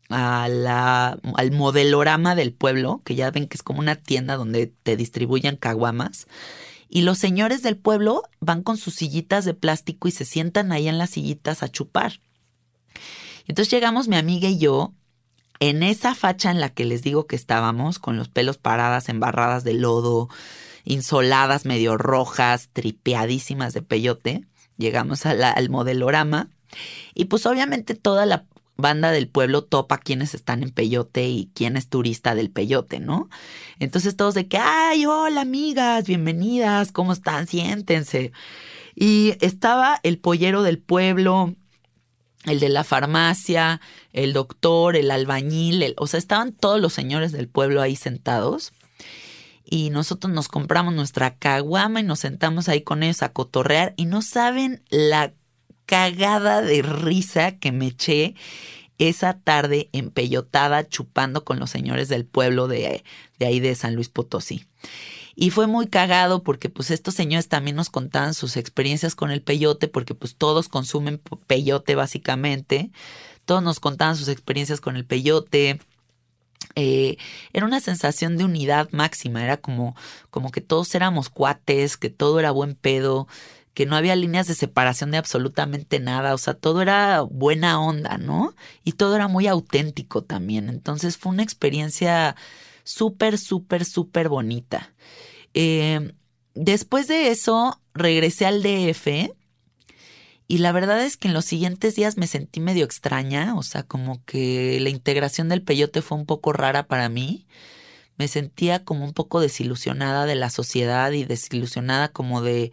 a 0.09 0.47
la, 0.49 1.19
al 1.35 1.51
modelorama 1.51 2.35
del 2.35 2.53
pueblo, 2.53 3.01
que 3.03 3.15
ya 3.15 3.31
ven 3.31 3.47
que 3.47 3.57
es 3.57 3.63
como 3.63 3.79
una 3.79 3.95
tienda 3.95 4.37
donde 4.37 4.67
te 4.67 4.95
distribuyen 4.97 5.57
caguamas. 5.57 6.27
Y 6.87 7.01
los 7.01 7.17
señores 7.17 7.63
del 7.63 7.77
pueblo 7.77 8.23
van 8.39 8.63
con 8.63 8.77
sus 8.77 8.95
sillitas 8.95 9.45
de 9.45 9.53
plástico 9.53 10.07
y 10.07 10.11
se 10.11 10.25
sientan 10.25 10.71
ahí 10.71 10.87
en 10.87 10.97
las 10.97 11.11
sillitas 11.11 11.63
a 11.63 11.69
chupar. 11.69 12.19
Entonces 13.47 13.71
llegamos 13.71 14.07
mi 14.07 14.15
amiga 14.15 14.47
y 14.47 14.57
yo 14.57 14.93
en 15.59 15.83
esa 15.83 16.15
facha 16.15 16.51
en 16.51 16.59
la 16.59 16.69
que 16.69 16.85
les 16.85 17.01
digo 17.01 17.27
que 17.27 17.35
estábamos, 17.35 17.99
con 17.99 18.17
los 18.17 18.29
pelos 18.29 18.57
paradas, 18.57 19.09
embarradas 19.09 19.63
de 19.63 19.73
lodo, 19.73 20.29
insoladas, 20.83 21.65
medio 21.65 21.97
rojas, 21.97 22.69
tripeadísimas 22.73 23.73
de 23.73 23.81
peyote. 23.81 24.45
Llegamos 24.77 25.25
al 25.25 25.69
modelorama 25.69 26.49
y 27.13 27.25
pues 27.25 27.45
obviamente 27.45 27.95
toda 27.95 28.25
la 28.25 28.45
banda 28.77 29.11
del 29.11 29.29
pueblo 29.29 29.63
topa 29.63 29.97
quiénes 29.97 30.33
están 30.33 30.63
en 30.63 30.71
peyote 30.71 31.27
y 31.27 31.49
quién 31.53 31.77
es 31.77 31.87
turista 31.87 32.35
del 32.35 32.51
peyote, 32.51 32.99
¿no? 32.99 33.29
Entonces 33.79 34.17
todos 34.17 34.33
de 34.33 34.47
que, 34.47 34.57
ay, 34.57 35.05
hola 35.05 35.41
amigas, 35.41 36.05
bienvenidas, 36.05 36.91
¿cómo 36.91 37.13
están? 37.13 37.47
Siéntense. 37.47 38.31
Y 38.95 39.35
estaba 39.41 39.99
el 40.03 40.19
pollero 40.19 40.61
del 40.61 40.79
pueblo, 40.79 41.55
el 42.45 42.59
de 42.59 42.69
la 42.69 42.83
farmacia, 42.83 43.81
el 44.15 44.31
doctor, 44.31 44.95
el 44.95 45.11
albañil, 45.11 45.93
o 45.97 46.07
sea, 46.07 46.17
estaban 46.17 46.53
todos 46.53 46.79
los 46.79 46.93
señores 46.93 47.33
del 47.33 47.49
pueblo 47.49 47.81
ahí 47.81 47.97
sentados. 47.97 48.71
Y 49.65 49.89
nosotros 49.89 50.31
nos 50.31 50.47
compramos 50.47 50.93
nuestra 50.93 51.35
caguama 51.35 51.99
y 51.99 52.03
nos 52.03 52.19
sentamos 52.19 52.69
ahí 52.69 52.81
con 52.81 53.03
ellos 53.03 53.23
a 53.23 53.33
cotorrear 53.33 53.93
y 53.97 54.05
no 54.05 54.21
saben 54.21 54.83
la 54.89 55.33
cagada 55.85 56.61
de 56.61 56.81
risa 56.81 57.57
que 57.57 57.71
me 57.71 57.87
eché 57.87 58.35
esa 58.99 59.39
tarde 59.39 59.89
empellotada 59.91 60.87
chupando 60.87 61.43
con 61.43 61.59
los 61.59 61.69
señores 61.69 62.07
del 62.07 62.25
pueblo 62.25 62.67
de, 62.67 63.03
de 63.37 63.45
ahí 63.45 63.59
de 63.59 63.75
San 63.75 63.95
Luis 63.95 64.07
Potosí. 64.07 64.65
Y 65.35 65.49
fue 65.49 65.67
muy 65.67 65.87
cagado 65.87 66.43
porque 66.43 66.69
pues 66.69 66.91
estos 66.91 67.15
señores 67.15 67.49
también 67.49 67.75
nos 67.75 67.89
contaban 67.89 68.33
sus 68.33 68.55
experiencias 68.55 69.15
con 69.15 69.31
el 69.31 69.41
peyote 69.41 69.89
porque 69.89 70.15
pues 70.15 70.35
todos 70.35 70.69
consumen 70.69 71.21
peyote 71.47 71.95
básicamente. 71.95 72.91
Todos 73.45 73.63
nos 73.63 73.79
contaban 73.79 74.15
sus 74.15 74.27
experiencias 74.27 74.81
con 74.81 74.95
el 74.95 75.05
peyote. 75.05 75.79
Eh, 76.75 77.17
era 77.53 77.65
una 77.65 77.79
sensación 77.79 78.37
de 78.37 78.43
unidad 78.43 78.89
máxima, 78.91 79.43
era 79.43 79.57
como, 79.57 79.95
como 80.29 80.51
que 80.51 80.61
todos 80.61 80.93
éramos 80.95 81.29
cuates, 81.29 81.95
que 81.97 82.09
todo 82.09 82.39
era 82.39 82.51
buen 82.51 82.75
pedo, 82.75 83.27
que 83.73 83.85
no 83.85 83.95
había 83.95 84.15
líneas 84.15 84.47
de 84.47 84.55
separación 84.55 85.11
de 85.11 85.17
absolutamente 85.17 85.99
nada, 85.99 86.33
o 86.33 86.37
sea, 86.37 86.53
todo 86.53 86.81
era 86.81 87.21
buena 87.21 87.79
onda, 87.79 88.17
¿no? 88.17 88.55
Y 88.83 88.93
todo 88.93 89.15
era 89.15 89.27
muy 89.27 89.47
auténtico 89.47 90.23
también, 90.23 90.69
entonces 90.69 91.17
fue 91.17 91.33
una 91.33 91.43
experiencia 91.43 92.35
súper, 92.83 93.37
súper, 93.37 93.85
súper 93.85 94.29
bonita. 94.29 94.93
Eh, 95.53 96.13
después 96.55 97.07
de 97.07 97.29
eso, 97.29 97.81
regresé 97.93 98.45
al 98.45 98.63
DF 98.63 99.29
y 100.47 100.59
la 100.59 100.71
verdad 100.71 101.03
es 101.03 101.17
que 101.17 101.27
en 101.27 101.33
los 101.33 101.45
siguientes 101.45 101.95
días 101.95 102.17
me 102.17 102.27
sentí 102.27 102.59
medio 102.59 102.85
extraña, 102.85 103.55
o 103.55 103.63
sea, 103.63 103.83
como 103.83 104.23
que 104.25 104.79
la 104.79 104.89
integración 104.89 105.49
del 105.49 105.63
peyote 105.63 106.01
fue 106.01 106.17
un 106.17 106.25
poco 106.25 106.53
rara 106.53 106.87
para 106.87 107.09
mí. 107.09 107.47
Me 108.17 108.27
sentía 108.27 108.83
como 108.83 109.05
un 109.05 109.13
poco 109.13 109.41
desilusionada 109.41 110.25
de 110.25 110.35
la 110.35 110.49
sociedad 110.49 111.11
y 111.11 111.25
desilusionada 111.25 112.09
como 112.09 112.41
de 112.41 112.71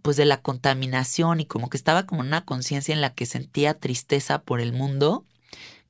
pues 0.00 0.16
de 0.16 0.24
la 0.24 0.40
contaminación 0.40 1.40
y 1.40 1.44
como 1.44 1.68
que 1.68 1.76
estaba 1.76 2.06
como 2.06 2.22
una 2.22 2.44
conciencia 2.44 2.94
en 2.94 3.02
la 3.02 3.14
que 3.14 3.26
sentía 3.26 3.78
tristeza 3.78 4.40
por 4.42 4.60
el 4.60 4.72
mundo, 4.72 5.26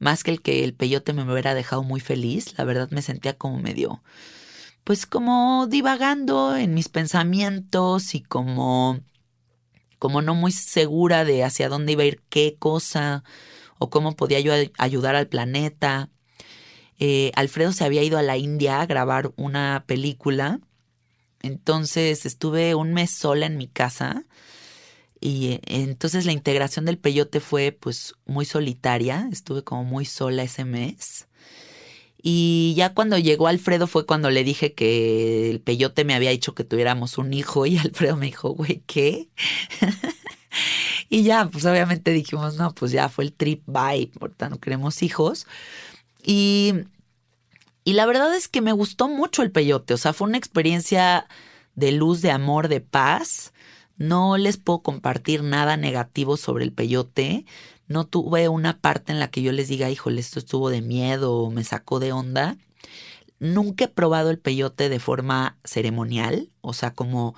más 0.01 0.25
que 0.25 0.33
el 0.33 0.43
que 0.43 0.65
el 0.65 0.75
peyote 0.75 1.13
me 1.13 1.23
hubiera 1.31 1.55
dejado 1.55 1.85
muy 1.85 2.01
feliz, 2.01 2.59
la 2.59 2.65
verdad 2.65 2.89
me 2.91 3.03
sentía 3.03 3.35
como 3.35 3.59
medio, 3.59 4.03
pues 4.85 5.07
como 5.07 5.69
divagando 5.69 6.57
en 6.57 6.75
mis 6.75 6.89
pensamientos 6.89 8.15
y 8.17 8.23
como, 8.23 9.01
como 10.03 10.21
no 10.21 10.35
muy 10.35 10.51
segura 10.51 11.25
de 11.25 11.45
hacia 11.45 11.69
dónde 11.69 11.93
iba 11.93 12.03
a 12.03 12.07
ir 12.07 12.21
qué 12.29 12.57
cosa 12.59 13.23
o 13.79 13.89
cómo 13.89 14.17
podía 14.17 14.41
yo 14.41 14.53
ayudar 14.77 15.15
al 15.15 15.29
planeta. 15.29 16.11
Eh, 16.99 17.31
Alfredo 17.37 17.73
se 17.73 17.85
había 17.85 18.03
ido 18.03 18.19
a 18.19 18.23
la 18.23 18.37
India 18.37 18.81
a 18.81 18.87
grabar 18.87 19.33
una 19.37 19.85
película 19.87 20.59
entonces 21.43 22.25
estuve 22.25 22.75
un 22.75 22.95
mes 22.95 23.11
sola 23.11 23.47
en 23.47 23.57
mi 23.57 23.67
casa 23.67 24.25
y 25.21 25.53
eh, 25.53 25.61
entonces 25.67 26.25
la 26.25 26.33
integración 26.33 26.85
del 26.85 26.99
peyote 26.99 27.41
fue 27.41 27.73
pues 27.73 28.15
muy 28.27 28.45
solitaria, 28.45 29.29
estuve 29.31 29.63
como 29.63 29.85
muy 29.85 30.05
sola 30.05 30.45
ese 30.45 30.65
mes. 30.65 31.29
Y 32.23 32.75
ya 32.77 32.95
cuando 32.95 33.19
llegó 33.19 33.49
Alfredo 33.49 33.87
fue 33.87 34.07
cuando 34.07 34.31
le 34.31 34.45
dije 34.45 34.75
que 34.75 35.51
el 35.51 35.61
peyote 35.61 36.05
me 36.05 36.15
había 36.15 36.31
dicho 36.31 36.55
que 36.55 36.65
tuviéramos 36.65 37.19
un 37.19 37.33
hijo 37.35 37.67
y 37.67 37.79
Alfredo 37.79 38.17
me 38.17 38.27
dijo, 38.27 38.51
güey, 38.51 38.83
¿qué? 38.87 39.29
y 41.09 41.25
ya, 41.25 41.49
pues 41.49 41.65
obviamente 41.67 42.13
dijimos, 42.13 42.55
no, 42.57 42.75
pues 42.75 42.93
ya 42.93 43.09
fue 43.09 43.25
el 43.25 43.33
trip, 43.33 43.63
bye, 43.67 44.11
ahorita 44.21 44.49
no 44.49 44.61
queremos 44.61 45.03
hijos. 45.03 45.47
Y 46.25 46.75
y 47.85 47.95
la 47.95 48.07
verdad 48.07 48.35
es 48.35 48.49
que 48.49 48.61
me 48.61 48.73
gustó 48.73 49.09
mucho 49.09 49.43
el 49.43 49.51
peyote, 49.51 49.95
o 49.95 49.97
sea, 49.97 50.13
fue 50.13 50.29
una 50.29 50.39
experiencia 50.39 51.27
de 51.75 51.93
luz, 51.93 52.23
de 52.23 52.31
amor, 52.31 52.69
de 52.69 52.81
paz. 52.81 53.53
No 53.97 54.37
les 54.37 54.57
puedo 54.57 54.83
compartir 54.83 55.43
nada 55.43 55.77
negativo 55.77 56.37
sobre 56.37 56.65
el 56.65 56.73
peyote. 56.73 57.45
No 57.93 58.07
tuve 58.07 58.49
una 58.49 58.79
parte 58.81 59.13
en 59.13 59.21
la 59.21 59.31
que 59.31 59.43
yo 59.43 59.53
les 59.53 59.69
diga, 59.69 59.91
híjole, 59.91 60.21
esto 60.21 60.39
estuvo 60.39 60.71
de 60.71 60.81
miedo 60.81 61.51
me 61.51 61.65
sacó 61.65 62.01
de 62.01 62.13
onda. 62.13 62.57
Nunca 63.39 63.85
he 63.85 63.89
probado 63.89 64.31
el 64.31 64.39
peyote 64.39 64.89
de 64.89 65.01
forma 65.01 65.59
ceremonial, 65.65 66.51
o 66.61 66.73
sea, 66.73 66.95
como 66.95 67.35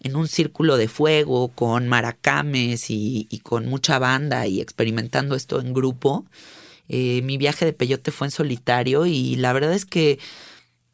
en 0.00 0.16
un 0.16 0.28
círculo 0.28 0.76
de 0.76 0.88
fuego, 0.88 1.48
con 1.48 1.88
maracames 1.88 2.90
y, 2.90 3.26
y 3.30 3.38
con 3.40 3.66
mucha 3.66 3.98
banda 3.98 4.46
y 4.46 4.60
experimentando 4.60 5.36
esto 5.36 5.60
en 5.60 5.72
grupo. 5.72 6.26
Eh, 6.88 7.22
mi 7.22 7.38
viaje 7.38 7.64
de 7.64 7.72
peyote 7.72 8.10
fue 8.10 8.26
en 8.26 8.30
solitario 8.30 9.06
y 9.06 9.36
la 9.36 9.52
verdad 9.54 9.72
es 9.72 9.86
que 9.86 10.18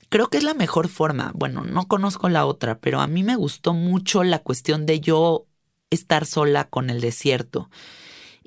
creo 0.08 0.28
que 0.28 0.38
es 0.38 0.44
la 0.44 0.54
mejor 0.54 0.88
forma. 0.88 1.32
Bueno, 1.34 1.64
no 1.64 1.88
conozco 1.88 2.28
la 2.28 2.46
otra, 2.46 2.78
pero 2.78 3.00
a 3.00 3.06
mí 3.06 3.22
me 3.24 3.36
gustó 3.36 3.74
mucho 3.74 4.24
la 4.24 4.40
cuestión 4.40 4.86
de 4.86 5.00
yo 5.00 5.46
estar 5.90 6.26
sola 6.26 6.68
con 6.68 6.90
el 6.90 7.00
desierto. 7.00 7.70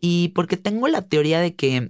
Y 0.05 0.33
porque 0.35 0.57
tengo 0.57 0.89
la 0.89 1.03
teoría 1.03 1.39
de 1.39 1.55
que 1.55 1.89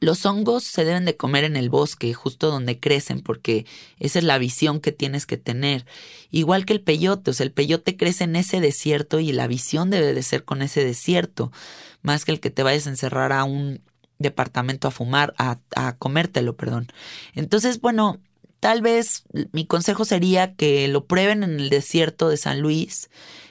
los 0.00 0.24
hongos 0.24 0.64
se 0.64 0.86
deben 0.86 1.04
de 1.04 1.18
comer 1.18 1.44
en 1.44 1.56
el 1.56 1.68
bosque, 1.68 2.14
justo 2.14 2.50
donde 2.50 2.80
crecen, 2.80 3.20
porque 3.20 3.66
esa 3.98 4.20
es 4.20 4.24
la 4.24 4.38
visión 4.38 4.80
que 4.80 4.92
tienes 4.92 5.26
que 5.26 5.36
tener. 5.36 5.84
Igual 6.30 6.64
que 6.64 6.72
el 6.72 6.80
peyote, 6.80 7.30
o 7.30 7.34
sea, 7.34 7.44
el 7.44 7.52
peyote 7.52 7.98
crece 7.98 8.24
en 8.24 8.34
ese 8.34 8.62
desierto 8.62 9.20
y 9.20 9.32
la 9.32 9.46
visión 9.46 9.90
debe 9.90 10.14
de 10.14 10.22
ser 10.22 10.46
con 10.46 10.62
ese 10.62 10.82
desierto, 10.82 11.52
más 12.00 12.24
que 12.24 12.32
el 12.32 12.40
que 12.40 12.48
te 12.48 12.62
vayas 12.62 12.86
a 12.86 12.90
encerrar 12.90 13.32
a 13.32 13.44
un 13.44 13.82
departamento 14.18 14.88
a 14.88 14.90
fumar, 14.90 15.34
a, 15.36 15.58
a 15.76 15.98
comértelo, 15.98 16.56
perdón. 16.56 16.88
Entonces, 17.34 17.82
bueno, 17.82 18.22
tal 18.58 18.80
vez 18.80 19.24
mi 19.52 19.66
consejo 19.66 20.06
sería 20.06 20.54
que 20.54 20.88
lo 20.88 21.04
prueben 21.04 21.42
en 21.42 21.60
el 21.60 21.68
desierto 21.68 22.30
de 22.30 22.38
San 22.38 22.62
Luis, 22.62 23.10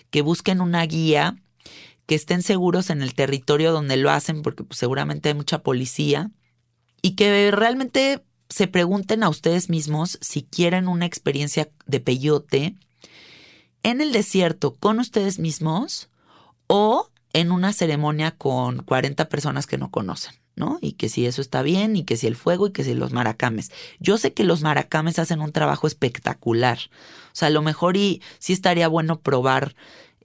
que 0.09 0.23
busquen 0.23 0.61
una 0.61 0.83
guía, 0.87 1.37
que 2.07 2.15
estén 2.15 2.41
seguros 2.41 2.89
en 2.89 3.03
el 3.03 3.13
territorio 3.13 3.71
donde 3.71 3.97
lo 3.97 4.09
hacen, 4.09 4.41
porque 4.41 4.63
pues, 4.63 4.79
seguramente 4.79 5.29
hay 5.29 5.35
mucha 5.35 5.59
policía, 5.59 6.31
y 7.01 7.11
que 7.11 7.51
realmente 7.51 8.23
se 8.49 8.67
pregunten 8.67 9.23
a 9.23 9.29
ustedes 9.29 9.69
mismos 9.69 10.17
si 10.21 10.41
quieren 10.41 10.87
una 10.87 11.05
experiencia 11.05 11.69
de 11.85 11.99
peyote 11.99 12.75
en 13.83 14.01
el 14.01 14.11
desierto 14.13 14.73
con 14.73 14.99
ustedes 14.99 15.37
mismos 15.37 16.09
o 16.67 17.09
en 17.33 17.51
una 17.51 17.73
ceremonia 17.73 18.31
con 18.31 18.83
40 18.83 19.29
personas 19.29 19.67
que 19.67 19.77
no 19.77 19.91
conocen. 19.91 20.33
¿no? 20.57 20.79
Y 20.81 20.93
que 20.93 21.07
si 21.07 21.27
eso 21.27 21.39
está 21.39 21.61
bien, 21.61 21.95
y 21.95 22.03
que 22.03 22.17
si 22.17 22.25
el 22.25 22.35
fuego, 22.35 22.67
y 22.67 22.71
que 22.71 22.83
si 22.83 22.95
los 22.95 23.13
maracames. 23.13 23.71
Yo 23.99 24.17
sé 24.17 24.33
que 24.33 24.43
los 24.43 24.63
maracames 24.63 25.19
hacen 25.19 25.39
un 25.39 25.51
trabajo 25.51 25.85
espectacular. 25.85 26.79
O 27.27 27.35
sea, 27.35 27.49
a 27.49 27.51
lo 27.51 27.61
mejor 27.61 27.95
y 27.95 28.23
sí 28.39 28.53
estaría 28.53 28.87
bueno 28.87 29.19
probar 29.19 29.75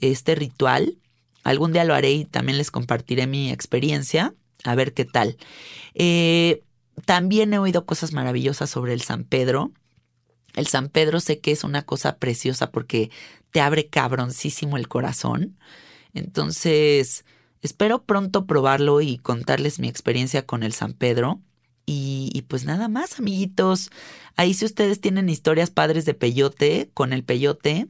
este 0.00 0.34
ritual. 0.34 0.96
Algún 1.42 1.72
día 1.72 1.84
lo 1.84 1.94
haré 1.94 2.12
y 2.12 2.24
también 2.24 2.58
les 2.58 2.70
compartiré 2.70 3.26
mi 3.26 3.50
experiencia, 3.50 4.34
a 4.64 4.74
ver 4.74 4.94
qué 4.94 5.04
tal. 5.04 5.36
Eh, 5.94 6.62
también 7.04 7.52
he 7.54 7.58
oído 7.58 7.84
cosas 7.84 8.12
maravillosas 8.12 8.70
sobre 8.70 8.92
el 8.92 9.02
San 9.02 9.24
Pedro. 9.24 9.72
El 10.54 10.66
San 10.66 10.88
Pedro 10.88 11.20
sé 11.20 11.40
que 11.40 11.52
es 11.52 11.64
una 11.64 11.82
cosa 11.82 12.16
preciosa 12.16 12.70
porque 12.70 13.10
te 13.50 13.60
abre 13.60 13.88
cabroncísimo 13.88 14.76
el 14.76 14.88
corazón. 14.88 15.56
Entonces, 16.14 17.24
Espero 17.62 18.02
pronto 18.02 18.44
probarlo 18.44 19.00
y 19.00 19.18
contarles 19.18 19.78
mi 19.78 19.88
experiencia 19.88 20.44
con 20.44 20.64
el 20.64 20.72
San 20.72 20.94
Pedro. 20.94 21.40
Y, 21.86 22.44
pues 22.48 22.64
nada 22.64 22.88
más, 22.88 23.18
amiguitos. 23.18 23.90
Ahí 24.36 24.54
si 24.54 24.64
ustedes 24.64 25.00
tienen 25.00 25.28
historias 25.28 25.70
padres 25.70 26.04
de 26.04 26.14
peyote, 26.14 26.90
con 26.92 27.12
el 27.12 27.22
peyote, 27.22 27.86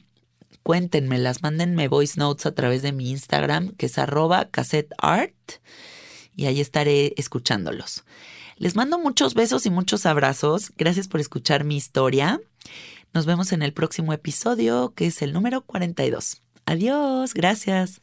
cuéntenmelas, 0.62 1.42
mándenme 1.42 1.88
voice 1.88 2.18
notes 2.18 2.46
a 2.46 2.54
través 2.54 2.82
de 2.82 2.92
mi 2.92 3.10
Instagram, 3.10 3.70
que 3.76 3.86
es 3.86 3.98
arroba 3.98 4.48
cassetteart, 4.50 5.34
y 6.36 6.46
ahí 6.46 6.60
estaré 6.60 7.14
escuchándolos. 7.16 8.04
Les 8.56 8.76
mando 8.76 8.98
muchos 8.98 9.34
besos 9.34 9.66
y 9.66 9.70
muchos 9.70 10.06
abrazos. 10.06 10.72
Gracias 10.76 11.08
por 11.08 11.20
escuchar 11.20 11.64
mi 11.64 11.76
historia. 11.76 12.40
Nos 13.12 13.26
vemos 13.26 13.52
en 13.52 13.62
el 13.62 13.72
próximo 13.72 14.12
episodio, 14.12 14.94
que 14.94 15.06
es 15.06 15.20
el 15.20 15.32
número 15.32 15.62
42. 15.62 16.42
Adiós, 16.64 17.34
gracias. 17.34 18.02